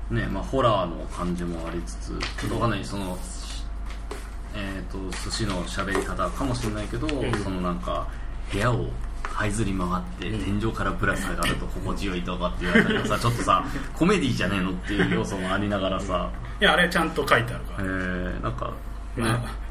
[0.09, 2.83] ねまあホラーの感じもありつつちょっとわかんない。
[2.83, 3.17] その
[4.57, 4.97] えっ、と
[5.29, 7.33] 寿司の喋り方かもしれないけど、ん。
[7.43, 8.07] そのなんか
[8.51, 8.87] 部屋を
[9.23, 16.29] 這いずり回って天井からぶら下がると心地よいとかって言われたらさ ちょっとさコメディじゃねえのっていう要素もありながらさ。
[16.61, 18.71] いやあれちゃんと書いてあるかえら、ー、なんか
[19.17, 19.65] まあ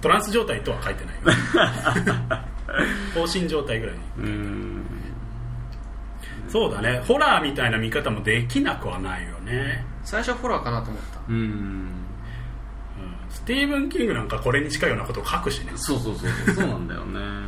[0.00, 1.14] トランス状態とは書いてない。
[1.16, 2.42] よ
[3.14, 4.00] 放心状態ぐらいに。
[4.18, 4.84] うーん。
[6.48, 7.02] そうだね。
[7.06, 11.18] ホラーみたいな見方もできなくはないよね、最初ホラーかなと思った。
[11.28, 11.36] うーん。
[11.36, 11.92] うん。
[13.28, 15.72] スティーブン・キングなんかこれに近いようなことを書くしね。
[15.74, 16.54] そうそうそうそう。
[16.54, 17.47] そうなんだよねね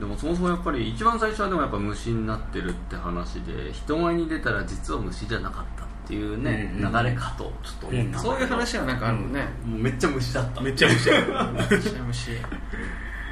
[0.00, 10.60] でもそもそもやっぱり一番最初はでもやっぱ虫になってるって話で人前に出たら実は虫じゃなかったっていうね、うんうん流れかとちょっと思ったそういう話はなんかあるもんね、もうめっちゃ虫だった。
[10.60, 12.30] めっちゃ虫だ虫虫。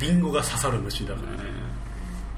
[0.00, 1.38] リンゴが刺さる虫だからね。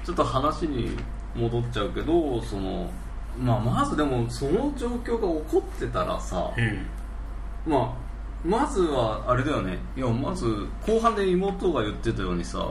[0.03, 0.97] ちょっと話に
[1.35, 2.89] 戻っちゃうけどその、
[3.37, 7.71] まあ、まずでもその状況が起こってたらさ、うん。
[7.71, 9.77] まあまずはあれだよね。
[9.95, 10.45] いやまず
[10.87, 12.65] 後半で妹が言ってたようにさ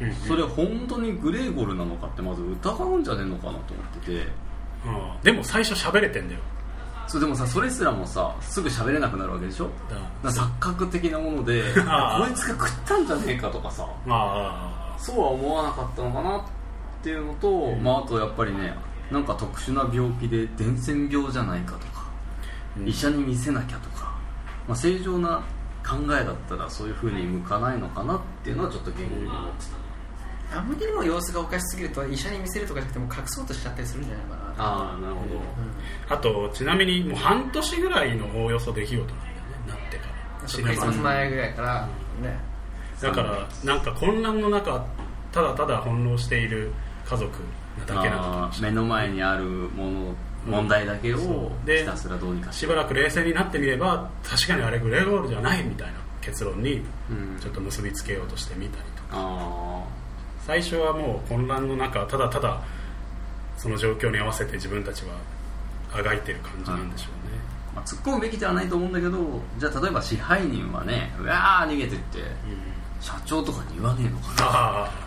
[0.00, 4.28] うんそれ本当にグレーゴルなのかってまず疑うんじゃねえのかなと思ってて。
[4.86, 6.40] ああでも最初喋れてんだよ。
[7.06, 9.70] そうでもさそれすらもさすぐ喋れなくなるわけでしょ？
[9.90, 11.80] だな錯覚的なもので こ
[12.30, 13.86] いつが食ったんじゃねえかとかさ。
[14.08, 16.42] あそうは思わなかったのかなっ
[17.02, 18.74] ていうのと、まあ、あとやっぱりね
[19.10, 22.04] なんか特殊な病気で伝染病じゃないかとか、
[22.78, 22.88] うん。
[22.88, 24.10] 医者に見せなきゃとか、
[24.66, 25.42] まあ、正常な
[25.86, 29.76] 考えだったらそういうふうに向かないのかなっていうのはちょっと疑問に思ってた、
[30.52, 35.40] あまりにも様子がおかしすぎると医者に見せるとかじゃなくても隠そうとしちゃったりするんじゃないかなああなるほど、
[36.08, 39.32] ああとちなみにもう半年ぐらいのおおよそ出来事なんだよね
[39.68, 40.06] なってか
[40.42, 40.48] ら。
[40.48, 41.88] そうクリスマス前ぐらいから
[42.22, 42.38] ね。
[43.00, 44.86] だからなんか混乱の中
[45.32, 46.72] ただただ翻弄している
[47.04, 47.30] 家族
[47.78, 50.14] なだけな目の前にあるもの
[50.46, 57.38] 問題だけをひたすらどうにかしばらく冷静になってみれば確かにあれグレーゴールじゃないみたいな結論にうん。
[57.40, 59.08] ちょっと結びつけようとしてみたりとか。
[59.14, 59.84] あ
[60.46, 62.60] 最初はもう混乱の中ただただ
[63.56, 65.14] その状況に合わせて自分たちは
[65.92, 72.18] あがいてる感じなんでしょうね、ー、まあ、突っ込むべきではないと思うんだけどじゃあ例えば支配人はねうわー逃げてって
[73.00, 74.48] 社長とかに言わねえのかな。
[74.86, 75.04] あ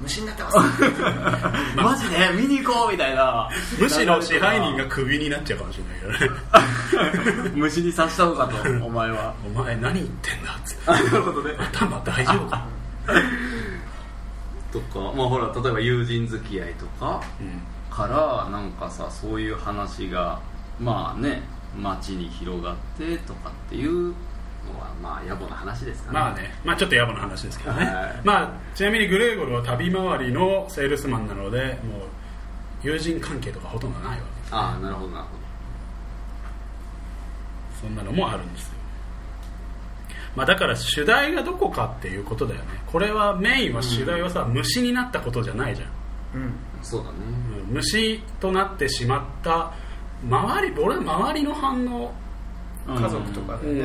[0.00, 0.58] 虫になってます。
[1.76, 2.30] マジで？
[2.36, 3.46] 見に行こうみたいな。
[3.46, 6.34] あむしろ支配人がクビになっちゃうかもしれないけど
[7.44, 7.50] ね。
[7.54, 9.34] 虫に刺したのかとお前は。
[9.44, 10.90] お前何言ってんだっつって。
[10.90, 11.54] なるほどね。
[11.58, 12.64] 頭大丈夫か、
[14.72, 17.60] とかまあほら例えば友人付き合いとかうん。
[17.90, 20.40] からなんかさそういう話が
[20.78, 21.42] まあね
[21.76, 24.12] 街に広がってとかっていうの
[24.78, 26.18] はまあ野暮な話ですかね。
[26.18, 28.20] まあね、まあちょっと野暮な話ですけどね、はい。
[28.22, 32.00] まあちなみにグレーゴルは旅回りのセールスマンなのでもう
[32.82, 34.54] 友人関係とかほとんどないわけです。
[34.54, 35.30] ああなるほどなるほ
[37.80, 38.77] そんなのもあるんですよ
[40.36, 42.66] まあだから主題がどこかっていうことだよね。
[42.86, 45.88] これはメインは主題はさ、虫になったことじゃないじゃん。
[46.34, 46.50] うん。
[46.50, 47.16] どそうだね。
[47.68, 47.74] うん。
[47.74, 49.72] 虫となってしまった
[50.28, 52.12] 周り俺は周りの反応
[52.86, 53.80] 家族とかでね、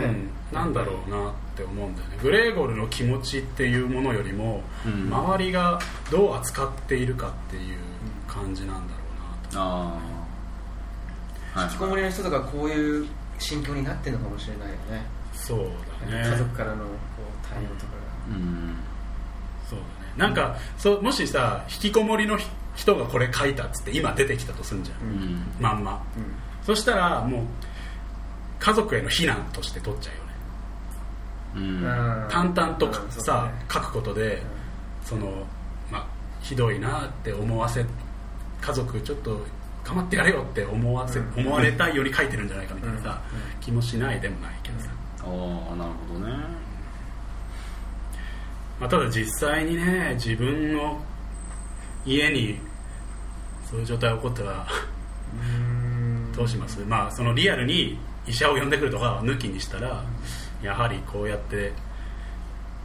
[0.52, 2.18] うん、なんだろうなって思うんだよね。
[2.22, 5.14] グレーゴルの気持ちっていうものよりも、うん。
[5.14, 5.80] 周りが
[6.12, 7.78] どう扱っているかっていう
[8.28, 9.00] 感じなんだろ
[9.52, 9.60] うなと。
[9.60, 10.24] ああ
[11.54, 15.60] はい引きこもりの人とかこういう心境になってるのかもしれないよねそう
[16.10, 16.30] だね。
[16.30, 17.92] 家族からのこう対応とか
[18.30, 18.76] うん。
[19.70, 20.14] そうだね。
[20.18, 22.38] なんかそうもしさ引きこもりの
[22.76, 25.44] 人がこれ書いたっつって今出てきたとすんじゃん、うん。
[25.60, 25.92] まんま。
[25.92, 26.02] が
[26.64, 27.42] そしたらもう
[28.60, 30.34] 家族への非難として取っちゃうよね。
[31.56, 32.24] うん。
[32.24, 33.66] うん淡々とさね。
[33.72, 34.42] 書くことで
[35.04, 35.30] その
[35.92, 36.08] まあ
[36.42, 37.86] ひどいなって思わせ
[38.62, 39.42] 家族ちょっと
[39.84, 41.40] 構ってやれよって思わせうん。
[41.46, 43.62] 思われたいように書いてるんじゃないかみたいなさうん。
[43.62, 44.88] 気もしないでもないけどさ
[45.26, 46.34] ああなるほどね。
[48.80, 51.00] まあ、ただ実際にね自分の
[52.06, 52.60] 家に
[53.70, 54.68] そういう状態が起こったら
[56.36, 56.80] どうします？
[56.86, 60.04] まあそのリアルに医者を呼んでくるとかは抜きにしたら
[60.62, 61.72] やはりこうやって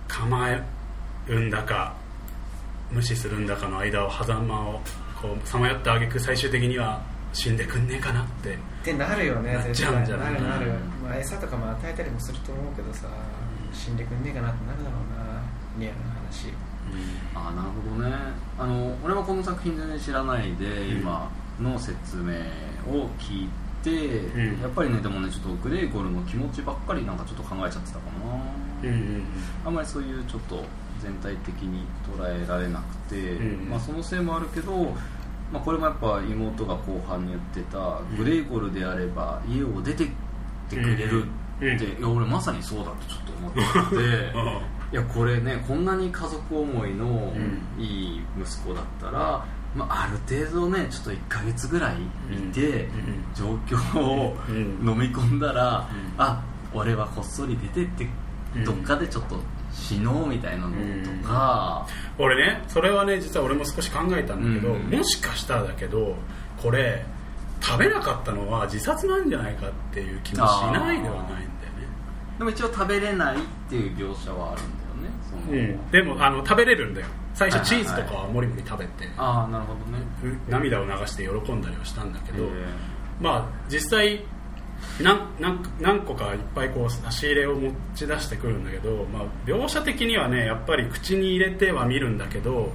[0.07, 0.62] 構え
[1.27, 1.96] るんだか
[2.90, 4.81] 無視するんだかの間を狭間を
[5.20, 10.51] こうさまよってあげく最終的には死んでくんねえかなってってなるよねなっちゃうんじゃない絶対。
[10.51, 13.09] なるなる、うんまあ、餌とかも与えたりもすると思うけどさ、
[13.73, 15.42] 死んでくんねえかなってなるだろうな
[15.79, 16.53] リアルな話。
[17.35, 18.14] ああなるほどね。
[18.59, 20.99] あの俺はこの作品全然知らないで、ん。
[21.01, 22.35] 今の説明
[22.92, 23.49] を聞い
[23.83, 24.61] て、うん。
[24.61, 28.35] やっぱりねでもねちょっとグレーゴルの気持ちばっかりなんかちょっと考えちゃってたかな、
[28.83, 29.25] うんうん
[29.64, 30.62] あんまりそういうちょっと
[31.03, 31.85] 全体的に
[32.16, 34.73] 捉えられなくて、うんまあ、そのせいもあるけど、
[35.53, 40.09] まあ、これもやっぱ妹が後半に言ってた、グレーゴルであれば家を出て
[40.69, 41.27] ってくれるっ
[41.61, 44.03] て、うんいや俺まさにそうだとちょっと思ってて
[44.39, 44.45] うん。
[44.93, 47.33] いやこれねこんなに家族思いのん
[47.79, 47.85] い
[48.17, 51.95] い息子だったら、まあ、ある程度ねちょっと1ヶ月ぐらい
[52.33, 52.91] いて、うん。
[53.35, 54.57] 状況をうん
[54.89, 56.23] 飲み込んだら、うん。
[56.23, 56.41] あ
[56.73, 58.09] 俺はこっそり出てって
[58.57, 58.65] うん。
[58.65, 59.37] どっかでちょっと
[59.73, 60.71] 死のうみたいなの
[61.23, 61.87] とか、
[62.19, 64.83] 俺ねそれはね実は俺も少し考えたんだけど、うん。
[64.97, 66.15] もしかしたらだけど
[66.57, 67.05] これ
[67.61, 71.49] 食べなかったのは自殺なんじゃないかっていう気もしないではないんだよね。
[72.38, 75.75] でも一応食べれないっていう描写はあるんだよね。
[75.81, 77.07] うん、でもあの食べれるんだよ。
[77.35, 79.99] 最初チーズとかはもりもり食べて、ああなるほどね。
[80.25, 82.49] う涙を流して喜んだりはしたんだけど、へ
[83.21, 84.25] まあ実際
[85.01, 92.73] 何何何個かいっぱいこう差し入れを持ち出してくるんだけど、まあ、描写的にはねやっぱり口に入れては見るんだけど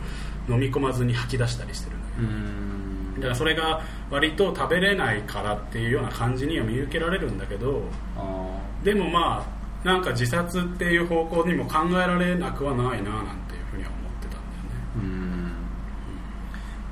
[0.50, 3.82] 飲み込まずに吐き出したりしてるんだよだからそれが
[4.14, 7.82] 割と食べれないからっていうような感じには見受けられるんだけど
[8.16, 9.44] あでもま
[9.84, 14.80] あなんか自殺っていう方向にも考えられなくはないななんていうふうには思ってたんだよね。
[14.98, 15.52] ーうーん。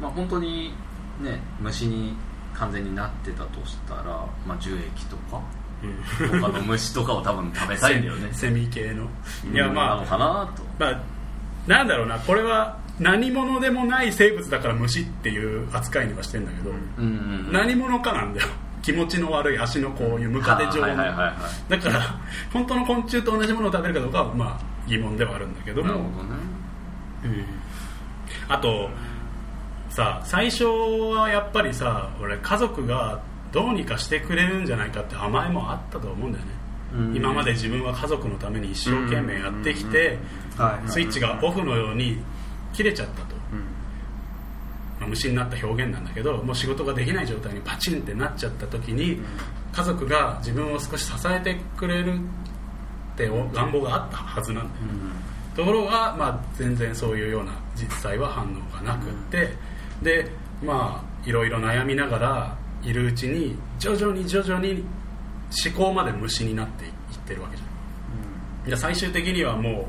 [0.02, 0.74] まあ本当に
[1.22, 2.16] ね虫に
[2.56, 4.04] 完全になってたとしたら、
[4.48, 5.42] まあ、樹液とか
[6.42, 8.30] 他の虫とかを多分食べたいんだよね。
[8.34, 9.08] セミ系の。
[9.54, 10.64] いやうんまあなのかなと。
[10.80, 11.00] まあ、
[11.68, 12.18] なんだろうな。
[12.18, 17.52] これは何者でもない生物だから虫っていう扱いにはしてんだけど、うんうんうん。
[17.52, 18.48] 何者かなんだよ。
[18.84, 21.34] 気持ちの悪い足のこういうムカデ状の、はいはいはいは
[21.68, 21.72] い。
[21.72, 22.00] だから
[22.54, 25.88] 本当の昆虫と同じものを食べるかどうかはまあ疑問ではあるんだけども。
[25.90, 27.46] なるほどね。
[28.48, 28.90] あと
[29.90, 36.52] さ最初はやっぱりさ俺家族がどうにかしてくれるんじゃないかって甘えもあったと思うんだよね、
[36.96, 37.16] うん。
[37.16, 40.18] 今まで自分は家族のために一生懸命やってきて、
[40.58, 40.90] はい。
[40.90, 42.18] スイッチがオフのように
[42.74, 43.36] 切れちゃったと、
[45.00, 49.20] まあ、虫になった表現なんだけどもう仕事ができない状態にパチンってなっちゃった時に、
[49.72, 54.76] 家族が自分を少し支えてくれるってお願望があったはずなんだよ、
[55.56, 59.54] ところが、まあ、全然そういうような実際は反応がなくって、
[60.02, 60.32] で
[60.64, 64.84] まあいろいろ悩みながらいるうちに徐々に徐々に
[65.66, 66.92] 思考まで虫になっていっ
[67.26, 67.66] てるわけじゃ
[68.68, 68.70] ん。
[68.70, 69.86] で最終的にはもう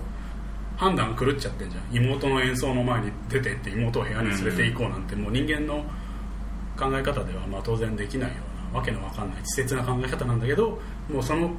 [0.82, 1.84] 判断狂っちゃってんじゃん。
[1.96, 5.84] 妹の演奏の前に出てって妹を部屋に連れて行こうなんて、もう人間の
[6.76, 8.36] 考え方ではまあ当然できないよ
[8.70, 9.36] うなわけのわかんない。
[9.42, 11.52] 稚拙な考え方なんだけどもうその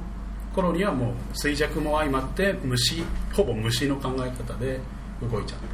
[0.54, 4.78] 頃にはもう衰弱も相まって虫ほぼ虫の考え方で
[5.20, 5.72] 動いちゃってる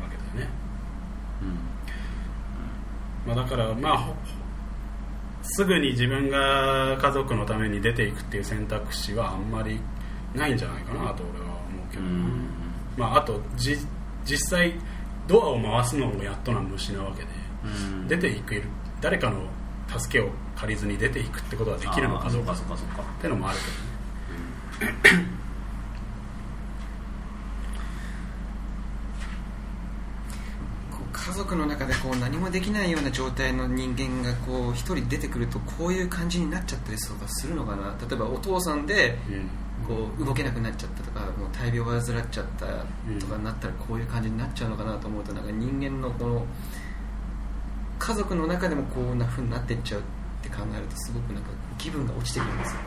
[0.00, 0.50] わけだよね、
[3.26, 4.14] まあ、だからまあほ
[5.42, 9.80] すぐに自分が家族のために出ていくっていう選択肢はあんまり
[10.34, 12.08] ないんじゃないかなと俺は思うけどな、
[12.96, 13.76] まあ、あとじ
[14.24, 14.74] 実際
[15.26, 17.28] ドアを回すのもやっとな虫なわけで、
[17.64, 18.08] うん。
[18.08, 18.62] 出ていく
[19.00, 19.46] 誰かの
[19.98, 22.56] 助けを借りずに出ていくってことができるのかどうかっ
[23.20, 23.58] てのもある
[24.80, 24.96] けどね
[30.90, 37.94] こう家族の中でこう何もできないような状態の人間がこう一人出てくるとこういう感じになっちゃったりとかするのかな。
[38.08, 39.18] 例えばお父さんで
[39.86, 46.46] こう動けなくなっちゃったとかもう大病を患っちゃったとかになったらこういう感じになっちゃうのかなと思うとなんか人間のこの
[47.98, 50.02] 家族の中でもこんな風になっていっちゃうっ
[50.42, 52.80] て考えるとすごくなんか気分が落ちてくるんですよ。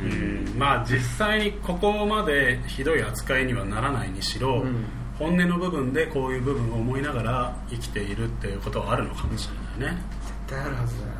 [0.00, 0.58] うん。
[0.58, 4.84] まあ実際にここまでひどい扱いにはならないにしろ、うん。
[5.18, 10.02] 本音の部分でこういう部分を思いながら生きているっていうことはあるのかもしれないね。
[10.22, 11.12] 絶対あるはずだよ。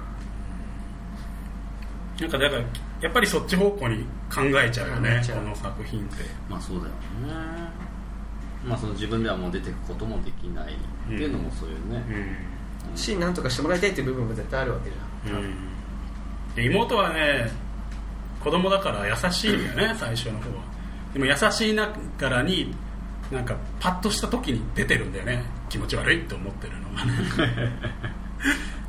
[2.20, 2.62] なんかだから
[3.04, 3.98] やっぱりそっち方向に
[4.34, 6.24] 考えちゃうよ考ねこの作品って。
[6.48, 6.94] まあそうだよね。
[8.66, 10.76] まあその自分ではもう出てくこともできないっ
[11.08, 12.02] ていうのもそういうね、
[12.96, 15.54] し何とかしてもらいたいっていう部分も絶対あるわけじゃん、うん。
[16.54, 17.50] で妹はね
[18.42, 20.64] 子供だから優しいんだよね最初の方は。
[21.12, 22.74] でも優しいながらに
[23.30, 25.44] なんかパッとした時に出てるんだよね。
[25.68, 27.12] 気持ち悪いって思ってるのがね。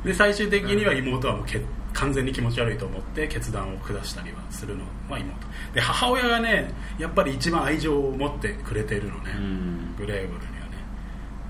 [0.06, 1.60] で最終的には妹はもうけ
[1.96, 5.34] 完全に気持ち悪いと思って決断を下したりはするのは妹
[5.74, 9.94] で母親がねやっぱり一番愛情を持ってくれてるのね、うん。
[9.96, 10.76] グレーゴルにはね。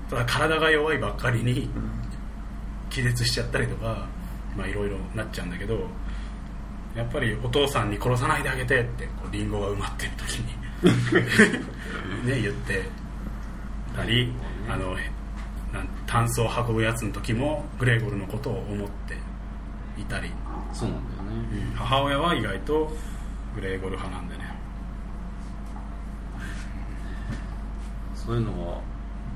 [0.09, 1.69] ただ体が弱いばっかりに
[2.89, 4.07] 気絶しちゃったりとか
[4.55, 5.79] まあいろいろなっちゃうんだけど
[6.95, 10.67] やっぱりお父さんに殺さないであげてってこうリンゴが埋まってる時に。
[12.25, 12.83] ね言って
[13.95, 14.31] たり
[14.69, 14.95] あの
[16.05, 19.15] 炭素を運ぶやつの時もグレーゴルのことを思って
[19.97, 20.31] いたり、
[20.73, 21.73] そうなんだよね。
[21.75, 22.91] 母親は意外と
[23.55, 24.55] グレーゴル派なんでね。
[28.13, 28.81] そういうのは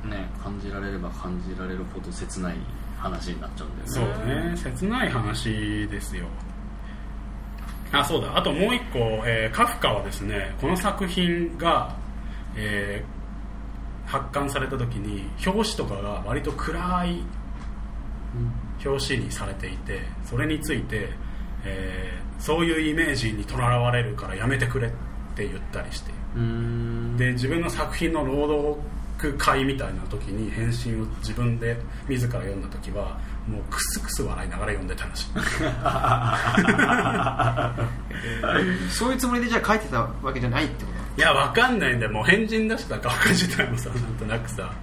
[0.05, 2.55] ね感じられれば感じられるほど切ない
[2.97, 4.51] 話になっちゃうんだそうよね。
[4.51, 6.26] ね切ない話ですよ。
[7.91, 8.38] あそうだ。
[8.38, 11.95] あともう一個、えーカフカはですねこの作品が、
[12.55, 13.22] えー
[14.12, 17.22] 発刊された時に表紙とかが割と暗い
[18.86, 21.10] 表紙にされていてそれについて、
[21.66, 24.92] えーそういうイメージにとらわれるからやめてくれっ
[25.36, 26.12] て言ったりして。
[27.18, 28.80] で自分の作品の朗
[29.20, 31.78] 読会みたいな時に返信を自分で
[32.10, 35.28] 自ら読んだ時はもうクスクス笑いながら読んでたらしい。
[38.92, 41.22] そういうつもりでじゃあ書いてたわけじゃないってこと？
[41.22, 42.12] いやわかんないんだよ。
[42.12, 44.74] もう変人出した画家自体もさなんとなくさ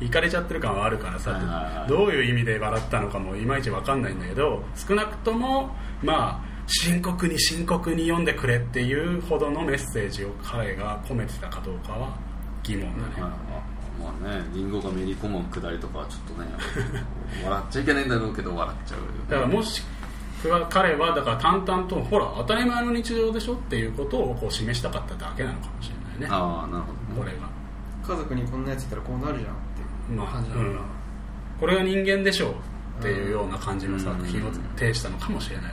[0.00, 12.16] いかれちゃってる感はあるからさはいどういう意味で笑ったのかもいまいちわかんないんだけど少なくともまあ深刻に深刻に読んでくれっていうほどのメッセージを彼が込めてたかどうかは
[12.62, 13.32] 疑問だね、ま
[14.22, 16.48] あねリンゴがめり込むくだりとかはちょっとね
[17.42, 19.00] 笑っちゃいけないんだろうけど笑っちゃう
[19.30, 19.82] だからもし
[20.70, 26.36] 彼はだから淡々とほら当たり前の日常でしょっていうことをこう示したかっただけなのかもしれないね。
[26.36, 26.98] ああなるほどね。
[27.18, 27.48] これが、
[28.08, 30.86] 家族にこんなやついたらこうなるじゃんっていうまあ感じなのかな、うん、
[31.60, 32.52] これが人間でしょう
[33.00, 35.72] っていうような感じの作品をうん呈したのかもしれないね。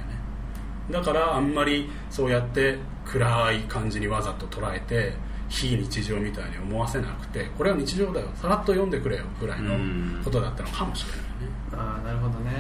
[0.92, 5.14] だからあんまりそうやって暗い感じにわざと捉えて
[5.50, 8.28] 非日常みたいに思わせなくてこれは日常だよ。
[8.36, 10.22] さらっと読んでくれよぐらいのうん。
[10.24, 11.26] ことだったのかもしれないね。
[11.74, 12.52] ああなるほどね。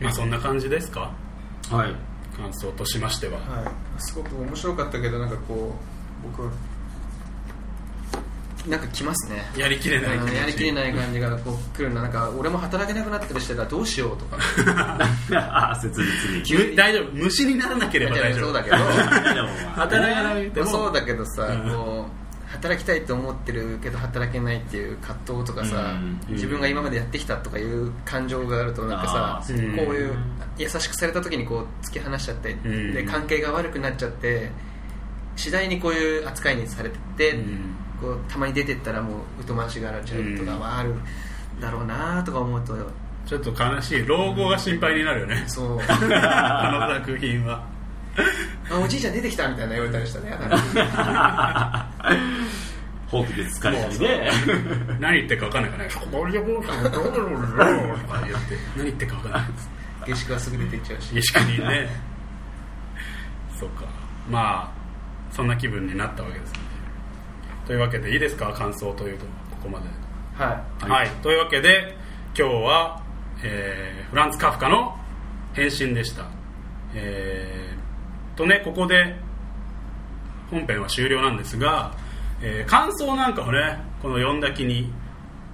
[0.00, 1.12] まあそんな感じですか？
[1.70, 1.94] はい。
[2.36, 3.38] 感想としましては。
[3.40, 4.00] はい。
[4.02, 5.89] すごく面白かったけどなんかこう
[6.22, 6.50] 僕
[8.68, 9.42] なんか来ますね。
[9.56, 14.38] やりきれない気持ちうんやりきれない感じがこう来るななんか俺も働けなくなったりしたらどうしようとか。
[15.32, 15.88] ああ切
[16.44, 16.70] 実に。
[16.70, 17.10] む大丈夫。
[17.12, 18.44] 虫にならなければ大丈夫。
[18.46, 18.76] そうだけど。
[19.76, 21.70] 働かなくてもそうだけどさ、うん。
[21.70, 25.76] こう働きたいと思ってるけど働けないっていう葛藤とかさ、
[26.28, 26.34] うん。
[26.34, 30.14] 自分が今までやってきたとかいう感情があるとなんかさ、こういう
[30.58, 32.92] 優しくされた時にこう突き放しちゃって、ん。
[32.92, 34.50] で関係が悪くなっちゃって
[35.36, 37.76] 次第にこういう扱いにされてって、うん。
[38.00, 40.94] こうたまに出てったらもう疎ましがられちゃうとかはある
[41.60, 42.74] だろうなとか思うと
[43.26, 45.44] ちょっと悲しい老後が心配になるよね。
[45.46, 45.78] そう。
[45.78, 47.62] この作品は。
[48.70, 51.90] あおじいちゃん出てきたみたいな言われたりしたら嫌だな
[53.06, 54.30] ほうきで疲れたりね。
[54.98, 58.56] 何言ってるか分かんないからね「ボリボリボリボリボリボリ」とか言って。
[58.76, 59.42] 何言ってるか分かんない。
[60.06, 61.22] 下宿はすぐ出てっちゃうし。
[61.22, 61.88] 下宿にね。
[63.58, 63.84] そうか。
[64.28, 64.79] まあ
[65.40, 66.58] そんな気分になったわけですね。
[67.66, 68.52] というわけでいいですか？
[68.52, 69.86] 感想というとここまで。
[70.34, 71.96] ははい、というわけで
[72.38, 73.02] 今日は、
[73.42, 74.94] えーフランツ・カフカの
[75.54, 76.26] 返信でした。
[76.94, 79.16] えーとねここで
[80.50, 81.94] 本編は終了なんですが、
[82.42, 84.92] えー感想なんかをねこの読んだ気に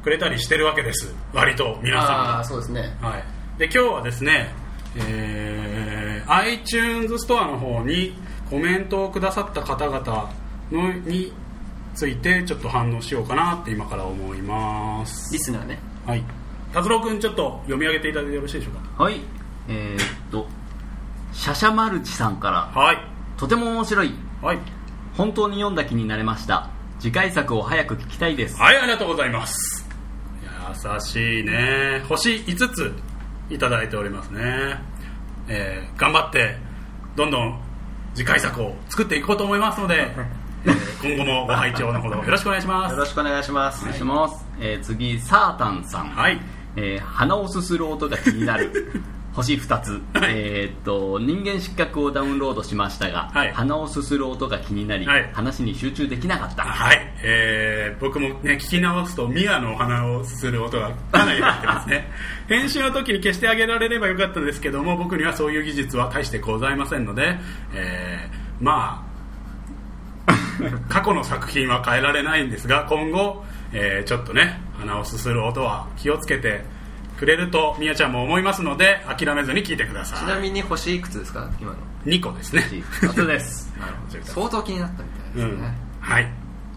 [0.03, 1.15] くれたりしてるわけです。
[1.33, 2.11] 割とい皆さん。
[2.11, 2.97] ああそうですね。
[3.01, 3.25] はい、
[3.57, 4.53] で今日はですね、
[4.97, 8.13] えー iTunes ストアの方に
[8.51, 10.31] コメントをくださった方々
[10.71, 11.33] のに
[11.95, 15.33] ついてちょっと反応しようかなって今から思います。
[15.33, 15.79] リスナーね。
[16.05, 16.23] はい。
[16.73, 19.21] 達郎君ちょっと読み上げていただいてよろしいでしょうはい。
[19.69, 20.47] えー、っと
[21.33, 22.71] シャシャマルチさんから。
[22.73, 22.99] かはい。
[23.37, 24.13] とても面白い。
[24.43, 24.59] はい。
[25.17, 26.71] 本当に読んだ気になれました。
[26.99, 28.57] 次回作を早く聞きたいです。
[28.57, 29.89] はいありがとうございます。
[30.85, 32.03] 優しいね。
[32.09, 32.93] 星5つ
[33.51, 34.79] いただいておりますね、
[35.49, 36.57] えー頑張って
[37.15, 37.61] どんどん
[38.17, 40.11] 次回作を作っていこうと思いますので、
[40.65, 40.71] え
[41.05, 42.93] ー今後もご拝聴のほどよろしくお願いします。
[42.93, 43.83] よろしくお願いします。
[43.83, 46.41] お願いします、えー次サータンさん、はい。
[46.77, 48.73] えー鼻をすする音が気になる
[49.37, 50.33] 星2つ、はい。
[50.35, 53.53] えーっと人間失格をダウンロードしましたが、はい。
[53.53, 55.31] 鼻をすする音が気になり、はい。
[55.33, 62.11] 話に集中できなかった、はい、えー僕もね聞き直すとミアのお花をする音がかなり入ってますね。
[62.49, 67.39] 編集の時に消してあげられればよかったんですけども僕にはそういう技術は大してございませんので、
[67.75, 69.07] えーまあ
[70.89, 76.65] 過去の作品は変えられないんですが今後、えーちょっとね鼻をすする音は気をつけて
[77.19, 80.19] くれるとみやちゃんも思いますので諦めずに聞いてください。
[80.19, 82.63] ちなみに星いくつですか今の？2個ですね。
[83.01, 83.73] 初です。
[83.81, 86.31] なるほど相当気になったみたいですね、はい。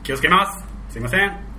[0.03, 0.65] 気をつけます。
[0.89, 1.49] すいません。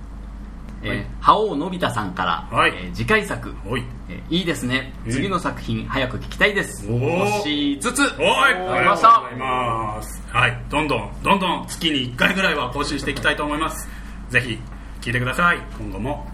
[0.83, 2.71] えー、覇王のび太さんから、はい。
[2.71, 3.83] えー次回作、おい。
[4.09, 4.93] えーいいですね。
[5.05, 5.11] うん。
[5.11, 6.87] 次の作品早く聞きたいです。
[6.87, 8.01] 星5つ。
[8.19, 10.23] おいありがとうごましたざいます。
[10.31, 10.63] はい。
[10.69, 13.87] どんどんどんどん月に1回ぐらいは更新していきたいと思います。
[14.29, 14.59] ぜひ
[15.01, 15.59] 聞いてください。
[15.79, 16.27] 今後も。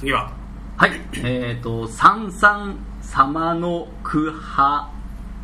[0.00, 0.37] 次は
[0.78, 0.92] はい。
[1.16, 4.90] えっ、ー、とさんさん様のクハ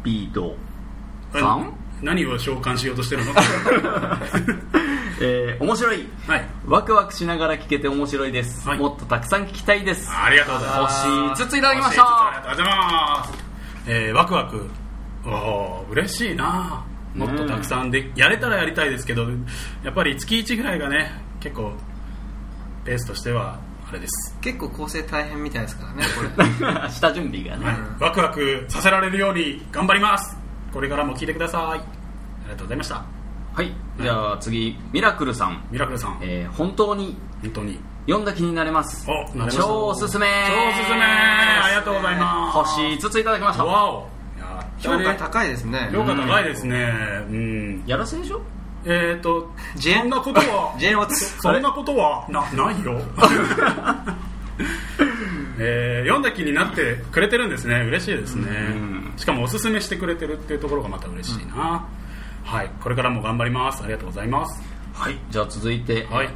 [0.04, 0.54] ビド。
[1.32, 3.32] さん何を召喚しようとしてるの？
[5.20, 6.08] えー、面白い。
[6.28, 6.48] はい。
[6.66, 8.78] ワクワクしながら聞けて面白いです、はい。
[8.78, 10.08] もっとたくさん聞きたいです。
[10.12, 11.06] ありがとうございます。
[11.34, 12.50] 星5ついただきまし星五つありたがとう。
[12.50, 13.44] ございます
[13.86, 14.70] えー、ワクワク。
[15.26, 16.84] おー嬉しいな。
[17.14, 19.22] もっとたくさんでやれたらやりたいですけど
[19.84, 21.72] やっぱり月1ぐらいがね結構
[22.84, 23.58] ペースとしては
[23.88, 26.04] あれです、結構構成大変みたいですからね
[26.66, 26.90] これ。
[26.90, 30.36] 下準備がね、はい、ワクワクさせられるように頑張ります。
[30.72, 31.62] これからも聞いてください。
[31.62, 33.02] ありがとうございました。
[33.54, 33.72] はい。
[34.00, 34.76] じゃあ次。
[34.92, 36.18] ミラクルさん、ミラクルさん。
[36.22, 37.78] えー、本当に本当に。
[38.06, 39.06] 読んだ気になれます。
[39.50, 40.26] 超おすすめ。
[40.48, 41.00] 超おすすめ。
[41.02, 42.58] ありがとうございます。
[42.58, 43.64] 星5ついただきました。
[43.64, 44.08] わお。
[44.78, 45.88] 評ね価高いですね。
[45.92, 46.92] 評価高いですね。
[47.30, 47.82] うん。
[47.86, 48.42] やらせでしょ？
[48.86, 50.74] えっ、ー、とそんなことは？
[51.10, 52.26] そそんなことは？
[52.28, 53.00] なないよ。
[55.58, 57.76] えー読んだ気になってくれてるんですね。
[57.80, 58.48] 嬉しいですね。
[59.16, 61.86] しかもおすすめしてくれてるっていうところがまた嬉しいな、
[62.44, 63.82] はいこれからも頑張ります。
[63.82, 64.62] ありがとうございます。
[64.92, 66.28] はいじゃあ続いて、はい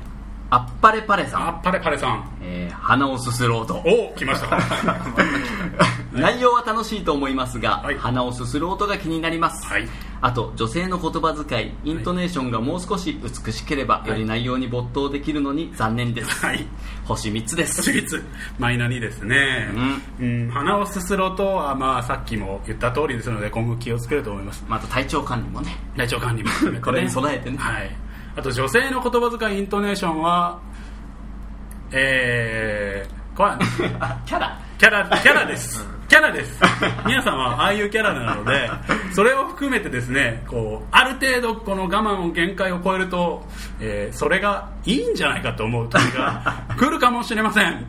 [0.51, 2.39] あっぱれパレさん、あパレパレさん。
[2.41, 3.83] えー、鼻をすすろうと。
[3.85, 4.49] お来ました。
[4.49, 4.59] か
[6.13, 7.99] 内容は楽しいと思いますが、はい。
[7.99, 9.87] 鼻をすする音が気になります、はい。
[10.21, 16.67] あと女性の言葉遣いイントネーションがもう少し美しければ、より内容に没頭できるのに残念です、はい。
[17.05, 17.83] 星3つです。
[17.83, 18.25] 私立
[18.59, 19.69] マイナ2ですね、
[20.19, 20.51] うん。
[20.51, 24.65] 鼻をすする音は、まあ、さっきも言った通りですので今後気をつけると思います。
[24.67, 25.77] また体調管理もね。
[25.97, 27.59] 体調管理もね、これに備えてね。
[27.59, 27.91] はい、
[28.39, 30.61] あと女性の言葉遣いイントネーションは
[31.91, 33.51] えー、これ
[34.25, 34.61] キャラ。
[34.79, 35.85] キャラキャラです。
[36.07, 36.61] キャラです。
[37.05, 38.71] 皆さんはああいうキャラなので
[39.13, 43.45] それを含めてですねこうある程度この我慢を限界を超えると、
[43.81, 47.87] えーそれがいいんじゃないかと思う時が 来るかもしれません。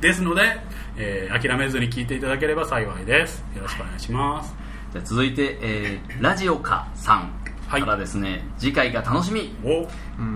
[0.00, 0.60] ですので、
[0.96, 3.44] えー諦めずに聞いていただければ幸いです。
[3.56, 4.54] よろしくお願いします。
[4.92, 7.16] じゃあ続いて、えーラジオカさん。
[7.16, 9.54] はいからですね、次回が楽しみ。
[9.64, 9.88] お。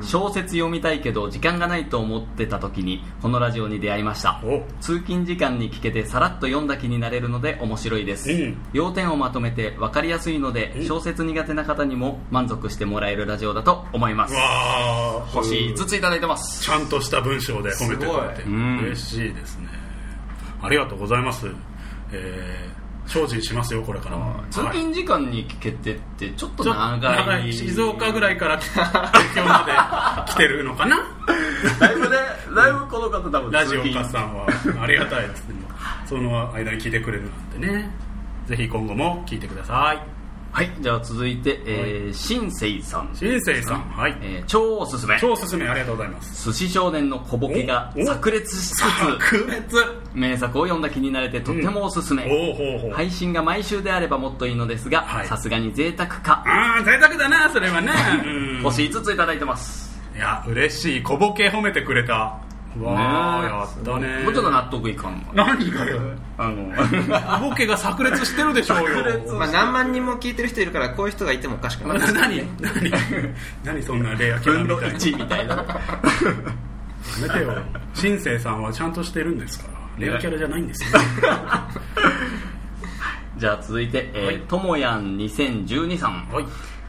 [0.02, 4.40] 小説読みたいけど時間がないと思ってた時にこのラジオに出会いました。
[4.44, 4.62] お。
[4.80, 8.58] 通勤時間に聞けてさらっと読んだ気になれるので面白いです、うん。
[8.72, 10.86] 要点をまとめて分かりやすいので、うん。
[10.86, 14.34] 小説苦手な方にも満足してもらえるラジオだと思います。
[15.32, 16.62] 星5ついただいてます。
[16.62, 18.42] ちゃんとした文章で褒めてくれて。
[18.84, 19.68] 嬉しいですね。
[20.62, 21.46] ありがとうございます。
[22.12, 22.69] えー、
[23.10, 24.76] 精進しますよこれからも通はい。
[24.76, 27.00] 勤時間に聞けてってちょっと長い。
[27.16, 29.64] 長い静岡ぐらいから 東京ま
[30.26, 30.96] で来てるのかな？
[31.78, 32.16] だいぶね
[32.54, 34.46] だいぶこの方多分ラジオカさんは
[34.80, 35.54] ありがたいですね。
[36.06, 37.90] その間に聞いてくれるなんてね。
[38.46, 40.19] ぜひ今後も聞いてください
[40.52, 44.18] はいじゃあ続いて、えー、新生さん、新生さんはい。
[44.20, 45.16] えー超おすすめ。
[45.20, 46.50] 超おすすめありがとうございます。
[46.52, 48.86] 寿司少年の小ボケが炸裂しつつ炸
[49.46, 49.76] 裂。
[50.12, 55.26] 名作を読んだ気になれてとってもおすすめ、うほう配信が毎週であればもっといいのですがはい。
[55.28, 56.42] さすがに贅沢か。
[56.44, 57.92] ああ贅沢だなそれはね、
[58.26, 58.62] うん。
[58.64, 59.88] 星5ついただいてます。
[60.16, 61.02] いや嬉しい。
[61.02, 62.36] 小ボケ褒めてくれた
[62.78, 63.50] わあ、ねえ。
[63.50, 64.22] やったね。
[64.22, 66.00] もうちょっと納得いかんわ何がよ。
[66.38, 66.72] あの。
[67.40, 69.34] 小 ボケが炸裂してるでしょうよ。
[69.34, 71.98] まあ、何万人も聞いてる人いるからこういう人がいてもおかしくない。
[71.98, 72.92] な 何何
[73.64, 74.98] 何そんなレアキャラみたいな。
[74.98, 75.56] 1みたいな。
[75.56, 75.64] や
[77.22, 77.58] めてよ。
[77.94, 79.66] 新生さんはちゃんとしてるんですか
[79.98, 80.06] ら。
[80.06, 81.00] レアキャラじゃないんですよ。
[83.36, 86.28] じゃあ続いて、えーともやん2012さん。
[86.30, 86.44] はい。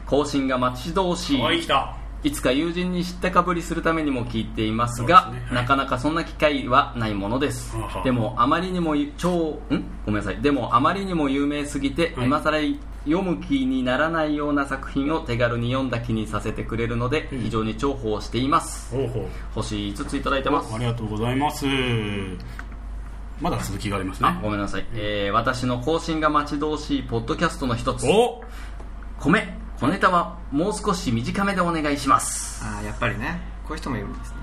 [0.06, 1.40] 更新が待ち遠しい。
[1.40, 5.42] はい来たいつか友人に知ったかぶりするためにも聞いていますがね。
[5.46, 5.54] はい。
[5.54, 7.74] なかなかそんな機会はないものです。
[8.04, 9.84] でもあまりにも超ん？
[10.06, 10.40] ごめんなさい。
[10.40, 12.26] でもあまりにも有名すぎて、はい。
[12.26, 12.58] 今更
[13.04, 17.40] 読む気にならないような作品を手軽に読んだ気にさせてくれるので、うん。
[17.40, 18.94] 非常に重宝しています。
[18.94, 19.24] ほうほう。
[19.54, 20.72] 星5ついただいてます。
[20.72, 21.66] ありがとうございます。
[23.40, 24.28] まだ続きがありますね。
[24.28, 28.06] あごめんなさい、えー私の更新が待ち遠しいポッドキャストの一つ。
[28.06, 28.40] お
[29.80, 32.64] 米小ネタはもう少し短めでお願いします。
[32.64, 33.40] ああやっぱりね。
[33.64, 34.36] こういう人もいるんですね。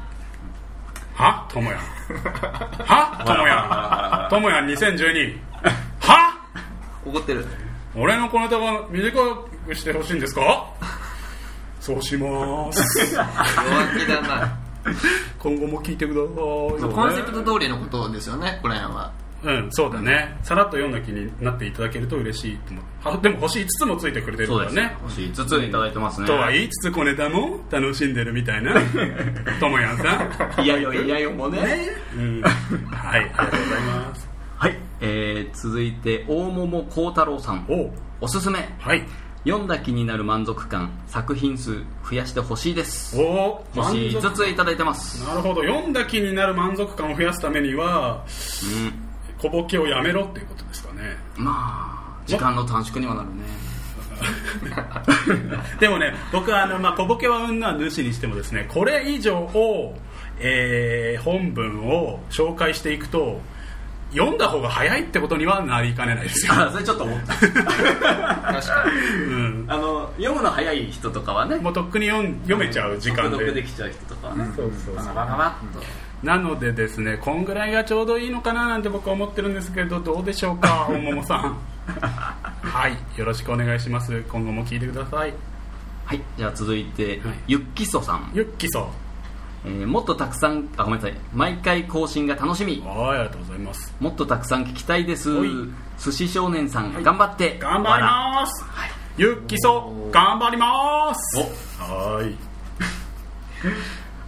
[1.14, 1.48] は？
[1.50, 3.24] ともやんは？
[3.26, 5.40] ともやんともやん2012
[6.00, 6.38] は？
[7.06, 7.46] 怒ってる。
[7.96, 9.12] 俺の小ネタが短
[9.68, 10.74] くしてほしいんですか？
[11.80, 13.16] そうします。
[13.16, 13.26] 弱
[13.98, 14.60] 気だな。
[15.40, 16.94] 今後も聞いてください。
[16.94, 19.12] コンセプト通りのことですよねこれは
[19.44, 20.38] うんそうだね。
[20.44, 23.08] さらっと読んだ気になっていただけると嬉しいと思う。
[23.08, 24.76] はでも星5つもついてくれてるそうです。
[24.76, 26.28] からね星5ついただいてますね。
[26.28, 28.74] とは言いつつ小ネタも楽しんでるみたいな。
[29.60, 30.30] ともやんさ
[30.62, 30.66] ん。
[30.66, 31.90] いやよいやよもね。
[32.16, 32.42] うん。
[32.42, 34.30] はいありがとうございます。
[34.58, 37.66] はい、えー、続いて大桃幸太郎さん。
[37.70, 38.60] おおすすめ。
[38.80, 39.04] はい。
[39.46, 43.18] 読んだ気になる満足感作品数増やしてほしいです。
[43.18, 45.26] お星5満足ついただいてます。
[45.26, 45.62] なるほど。
[45.62, 49.09] 読んだ気になる満足感を増やすためにはうん
[49.40, 51.18] 小ボケをやめろっていうことですかね。
[51.36, 53.70] まあ時間の短縮にはなるね。
[55.80, 59.98] でもね僕はあの、まあ、小ボケはうんな主にしてもですねこれ以上を、
[60.40, 63.42] えー本文を紹介していくと
[64.12, 67.34] 読んだ方が早いってことにはなりかねないですよ、あそれちょっと思った。
[67.36, 68.86] 確か
[69.28, 71.58] うん、あの読むの早い人とかはね。
[71.58, 81.58] もうとっくに読ん読めちゃう時間速読でできちゃう人とかはねそうそうそうババババッとなのでですねこんぐらいがちょうどいいのかななんて僕は思ってるんですけどどうでしょうか 大桃さん。
[82.62, 84.24] はいよろしくお願いします。
[84.30, 85.34] 今後も聞いてください。
[86.06, 87.36] はいじゃあ続いて、はい。
[87.48, 88.90] ゆっきそさん、ゆっきそ
[89.66, 91.16] えーもっとたくさんあごめんなさい。
[91.34, 92.84] 毎回更新が楽しみ。
[92.86, 93.96] はいありがとうございます。
[94.00, 95.32] もっとたくさん聞きたいです。
[95.32, 95.50] おい。
[95.98, 97.04] 寿司少年さん、はい。
[97.04, 97.58] 頑張って。
[97.60, 98.66] 頑張ります、
[99.18, 101.38] ゆっきそ頑張ります。
[101.80, 102.36] はい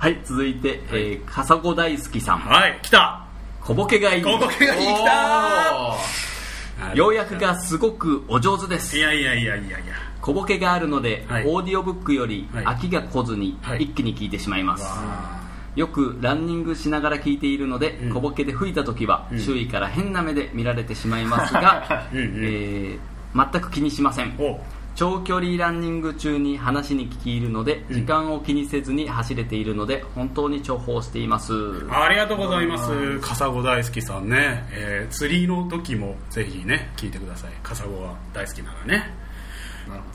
[0.02, 2.40] はい続いて、えー、笠子大好きさん。
[2.40, 3.24] はい来た。
[3.62, 4.24] 小ボケがいい。
[4.24, 6.96] 小ボケがいい来た。
[6.96, 8.98] ようやくがすごくお上手です。
[8.98, 9.94] いやいやいやいやいや。
[10.20, 11.46] 小ボケがあるので、はい。
[11.46, 12.66] オーディオブックよりはい。
[12.66, 13.84] 飽きが来ずにはい。
[13.84, 15.40] 一気に聞いてしまいます、わ
[15.76, 18.12] よくランニングしながら聞いているので、うん。
[18.12, 19.40] 小ボケで吹いた時は、うん。
[19.40, 23.00] 周囲から変な目で見られてしまいますが うんうんえー
[23.34, 24.32] 全く気にしません。
[24.32, 24.60] ーお
[24.96, 27.96] 長距離ランニング中に話に聞き入るのでうん。
[27.96, 31.54] 時間を気にせずに走れているので本当に重宝しています。
[31.90, 33.20] ありがとうございます。
[33.20, 37.52] 笠子大好きさんね、えー釣りの時もぜひね聞いてください。
[37.64, 39.22] 笠子が大好きならね。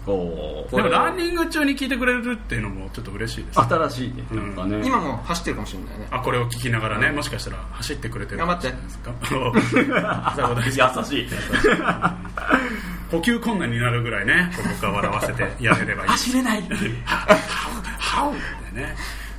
[0.06, 6.06] でもランニング中に聞いてくれるっていうのもちょっっと嬉しいです新しいねなんかね、今も走ってるかもしれないね。
[6.10, 8.72] あこれを聞きながらねもしかしたら走ってくれてる頑張って。
[9.02, 11.12] 笠子大好き。
[11.12, 11.28] 優しい
[13.10, 14.50] 呼吸困難になるぐらいね
[14.80, 16.08] 僕は笑わせてやれればいい。
[16.08, 16.62] 走れない
[17.04, 18.36] ハウっ
[18.74, 18.94] てね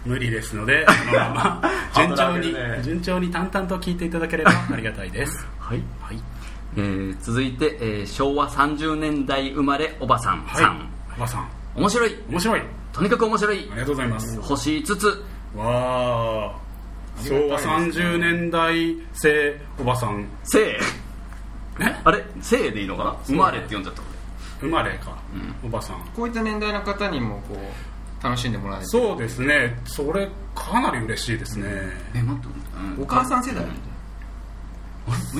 [0.05, 6.19] 無理ですのでこのまま順調にね順調に淡々と聞いていただければありがたいですはい、はい
[6.77, 10.87] えー続いて、えー昭和30年代生まれおばさんさん、はい
[11.17, 12.63] おばさん面白い面白いあ
[12.93, 15.23] とにかく面白いりがとうございます星5つ
[15.55, 16.59] わあ
[17.23, 20.79] 昭和30年代生おばさんせいね
[22.03, 22.23] あれ？
[22.41, 23.15] せいでいいのかな？
[23.25, 24.01] 生まれって読んじゃった
[24.59, 25.17] 生まれか、
[25.63, 26.01] おばさん。
[26.15, 29.79] こういった年代の方にもこう楽しんでもらえるそうですね。
[29.85, 31.67] それかなり嬉しいですね、
[32.15, 32.47] え待って、
[32.97, 33.67] うんお母さん世代い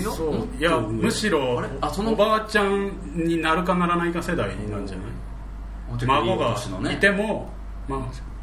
[0.03, 0.31] やそう。
[0.37, 0.55] もっと？
[0.57, 0.87] いや上。
[0.87, 6.05] むしろあそのおばあちゃんになるかならないか世代なんじゃない？
[6.05, 6.55] 孫が
[6.91, 7.49] いても、
[7.87, 7.99] まあ、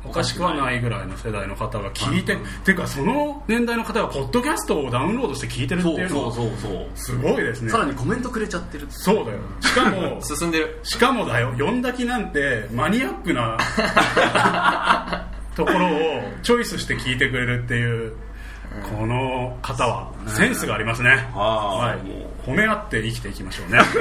[0.07, 2.75] おかしくはないぐらいの世代の方が聞いて、ってい。
[2.75, 7.71] うかその年代の方がポッドキャストをダウンロードして聞いてるってそいううのはそうそうそうすごいですね。
[7.71, 8.87] さらにコメントくれちゃってる。
[8.91, 9.39] そうだよ。
[9.61, 10.81] しかも 進んでる。
[10.83, 11.53] しかもだよ。
[11.53, 13.57] 読んだ気なんてマニアックな
[15.57, 15.91] ところを
[16.43, 18.13] チョイスして聞いてくれるっていう
[18.83, 21.99] この方はセンスがありますね、ははい、
[22.45, 23.79] 褒め合って生きていきましょうね。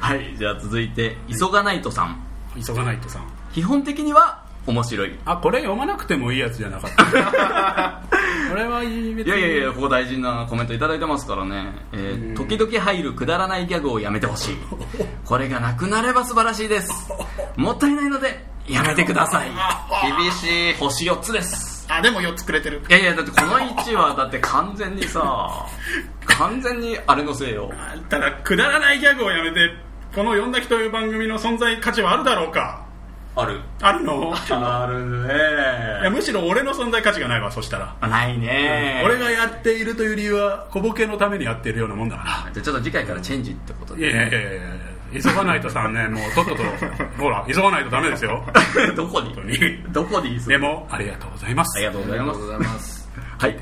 [0.00, 0.36] はい。
[0.36, 2.22] じゃあ続いて急がないとさん。
[2.64, 5.18] 急がないとさん基本的には面白い。
[5.24, 8.02] あこれ読まなくてもいいやつじゃなかった。
[8.50, 14.56] これはいい別いやいやいやここ大事なコメントいただいてますからね、えー時々入るくだらないギャグをやめてほしい。
[15.24, 17.08] これがなくなれば素晴らしいです。
[17.56, 19.48] もったいないのでやめてください。
[20.20, 21.86] 厳しい星4つです。
[21.88, 22.82] あでも4つくれてる。
[22.90, 25.64] いやいやだってこの1はだって完全にさ
[26.26, 27.72] 完全にあれのせいよ。
[28.10, 29.74] ただくだらないギャグをやめて
[30.14, 32.84] この「読んだき」という番組の存在価値はあるだろうか
[33.38, 33.60] ある。
[33.82, 34.34] あるの？
[34.34, 37.94] あるいやねむしろ俺の存在価値がないわそしたら。
[38.08, 39.02] ないね。
[39.04, 44.10] 俺がやっているという理由は小ボケのためにやっているようなもんだかじゃあちょっと次回からチェンジってことで。
[44.10, 44.60] らいやいやいやいや。
[45.12, 46.62] 急がないとさんねもうとっとと
[47.22, 48.42] ほら急がないとダメですよ。
[48.96, 49.34] どこに？
[49.92, 51.76] どこにすでもありがとうございます。
[51.76, 52.20] ありがとうござい
[52.58, 53.08] ます。
[53.38, 53.56] はい。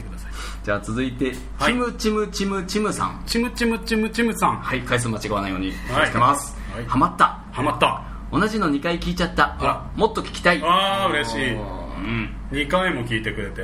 [0.63, 1.73] じゃあ続いて、はい。
[1.73, 3.23] チムチムチムチムさん。
[3.27, 4.61] チムチムチムチムさん。
[4.61, 6.07] はい回数間違わないようにはい。
[6.07, 6.87] してます、はい。
[6.87, 7.39] ハマった。
[7.53, 8.03] ハマった
[8.33, 9.57] 同じの2回聞いちゃった。
[9.61, 10.63] あもっと聞きたい。
[10.63, 11.55] ああ嬉しい。
[11.55, 12.37] うん。
[12.51, 13.63] 2回も聞いてくれて。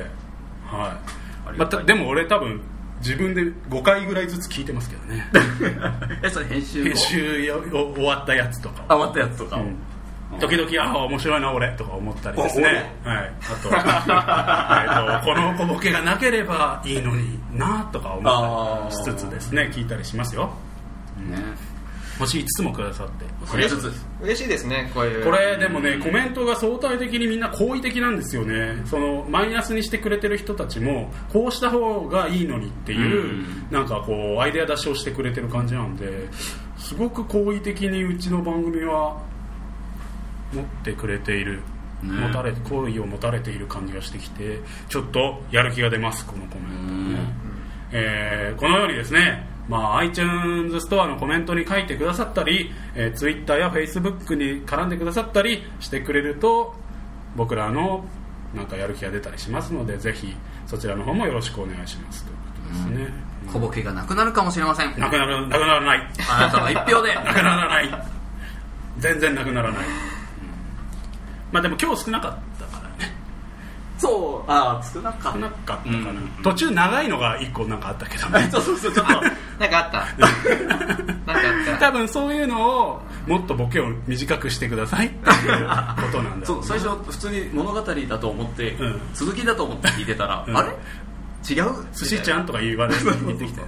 [0.65, 0.99] は
[1.45, 1.57] い。
[1.57, 2.61] まがたでも俺多分
[2.99, 5.27] 自分で5回ぐらいずつ聞いてますけどね。
[6.23, 7.63] えそれ編集後編集よ
[7.95, 8.83] 終わったやつとか。
[8.87, 10.39] あ終わったやつとかを、うん。
[10.39, 12.91] 時々ああ面白いな俺とか思ったりですね。
[13.03, 13.33] はい。
[13.41, 20.51] あと えーとこの小ボケがなければいいのになとか思ったりしつつですね聞いたりしますよ。
[21.17, 21.70] ね
[22.21, 23.91] 星5つもくださってそれずつ
[24.21, 36.29] 嬉しいですねこういうこれでもねコメントが相対的にみんな好意的なんですよねそのマイナスにしてくれてる人たちもこうした方がいいのにっていう、なんかこうアイデア出しをしてくれてる感じなんで
[36.77, 39.21] すごく好意的にうちの番組は
[40.53, 41.61] 持ってくれている、
[42.03, 44.59] 持たれ好意を持たれている感じがしてきて
[44.89, 46.73] ちょっとやる気が出ますこのコメント
[47.21, 47.33] ね、
[47.93, 56.75] えーこのようにですねまあ、iTunes ストアのコメントに書いてくださったり、えー、Twitter や Facebook に絡んでくださったりしてくれると
[57.37, 58.03] 僕らの
[58.53, 60.35] なんかやる気が出たりしますのでぜひ
[60.67, 62.25] そちらの方もよろしくお願いします。
[62.25, 62.43] というこ
[62.89, 63.13] とですね、
[63.53, 64.99] 小ボケがなくなるかもしれません。
[64.99, 66.11] なくなるなくならない。
[66.29, 67.15] あなたの一票で。
[67.15, 68.07] なくならない。
[68.99, 69.91] 全然なくならない、うん。
[71.53, 72.50] まあでも今日少なかった
[74.01, 74.51] そう。
[74.51, 76.43] ああ少なか少なかったかな、うん。
[76.43, 78.49] 途中長いのが1個なんかあったけどね。
[78.51, 78.91] そうそうそう。
[78.91, 79.71] ちょっとなんかあった。
[79.71, 81.77] なんかあった。
[81.77, 89.01] 多分そういうのをもっとボケを短くしてくださいっていうことなんだそう最初普通に物語だと思って、うん。
[89.13, 90.57] 続きだと思って聞いてたら、うん。
[90.57, 90.69] あれ？
[91.49, 91.73] 違う？
[91.93, 93.61] 寿司ちゃんとか言われて言ってきて、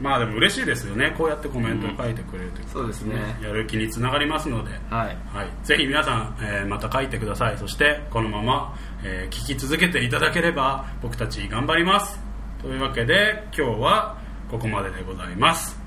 [0.00, 1.14] まあでも嬉しいですよね。
[1.16, 3.14] こうやってコメントを書いてくれるというそうですね。
[3.42, 5.16] やる気につながりますので、はい。
[5.32, 7.58] はい、ぜひ皆さん、えーまた書いてください。
[7.58, 12.18] そしてこのまま、えー聞き続けていただければ僕たち頑張ります。
[12.60, 14.16] というわけで今日は
[14.50, 15.78] ここまででございます。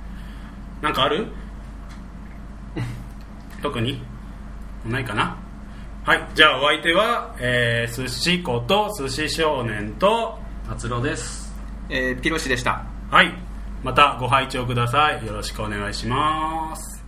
[0.82, 1.28] なんかある？
[3.62, 4.02] 特に？
[4.86, 5.36] ないかな？
[6.06, 10.40] はいじゃあお相手は、えー、寿司子と寿司少年と
[10.70, 11.54] 達郎です。
[11.90, 12.86] えーピロシでした。
[13.10, 13.34] はい
[13.84, 15.26] またご拝聴ください。
[15.26, 17.04] よろしくお願いします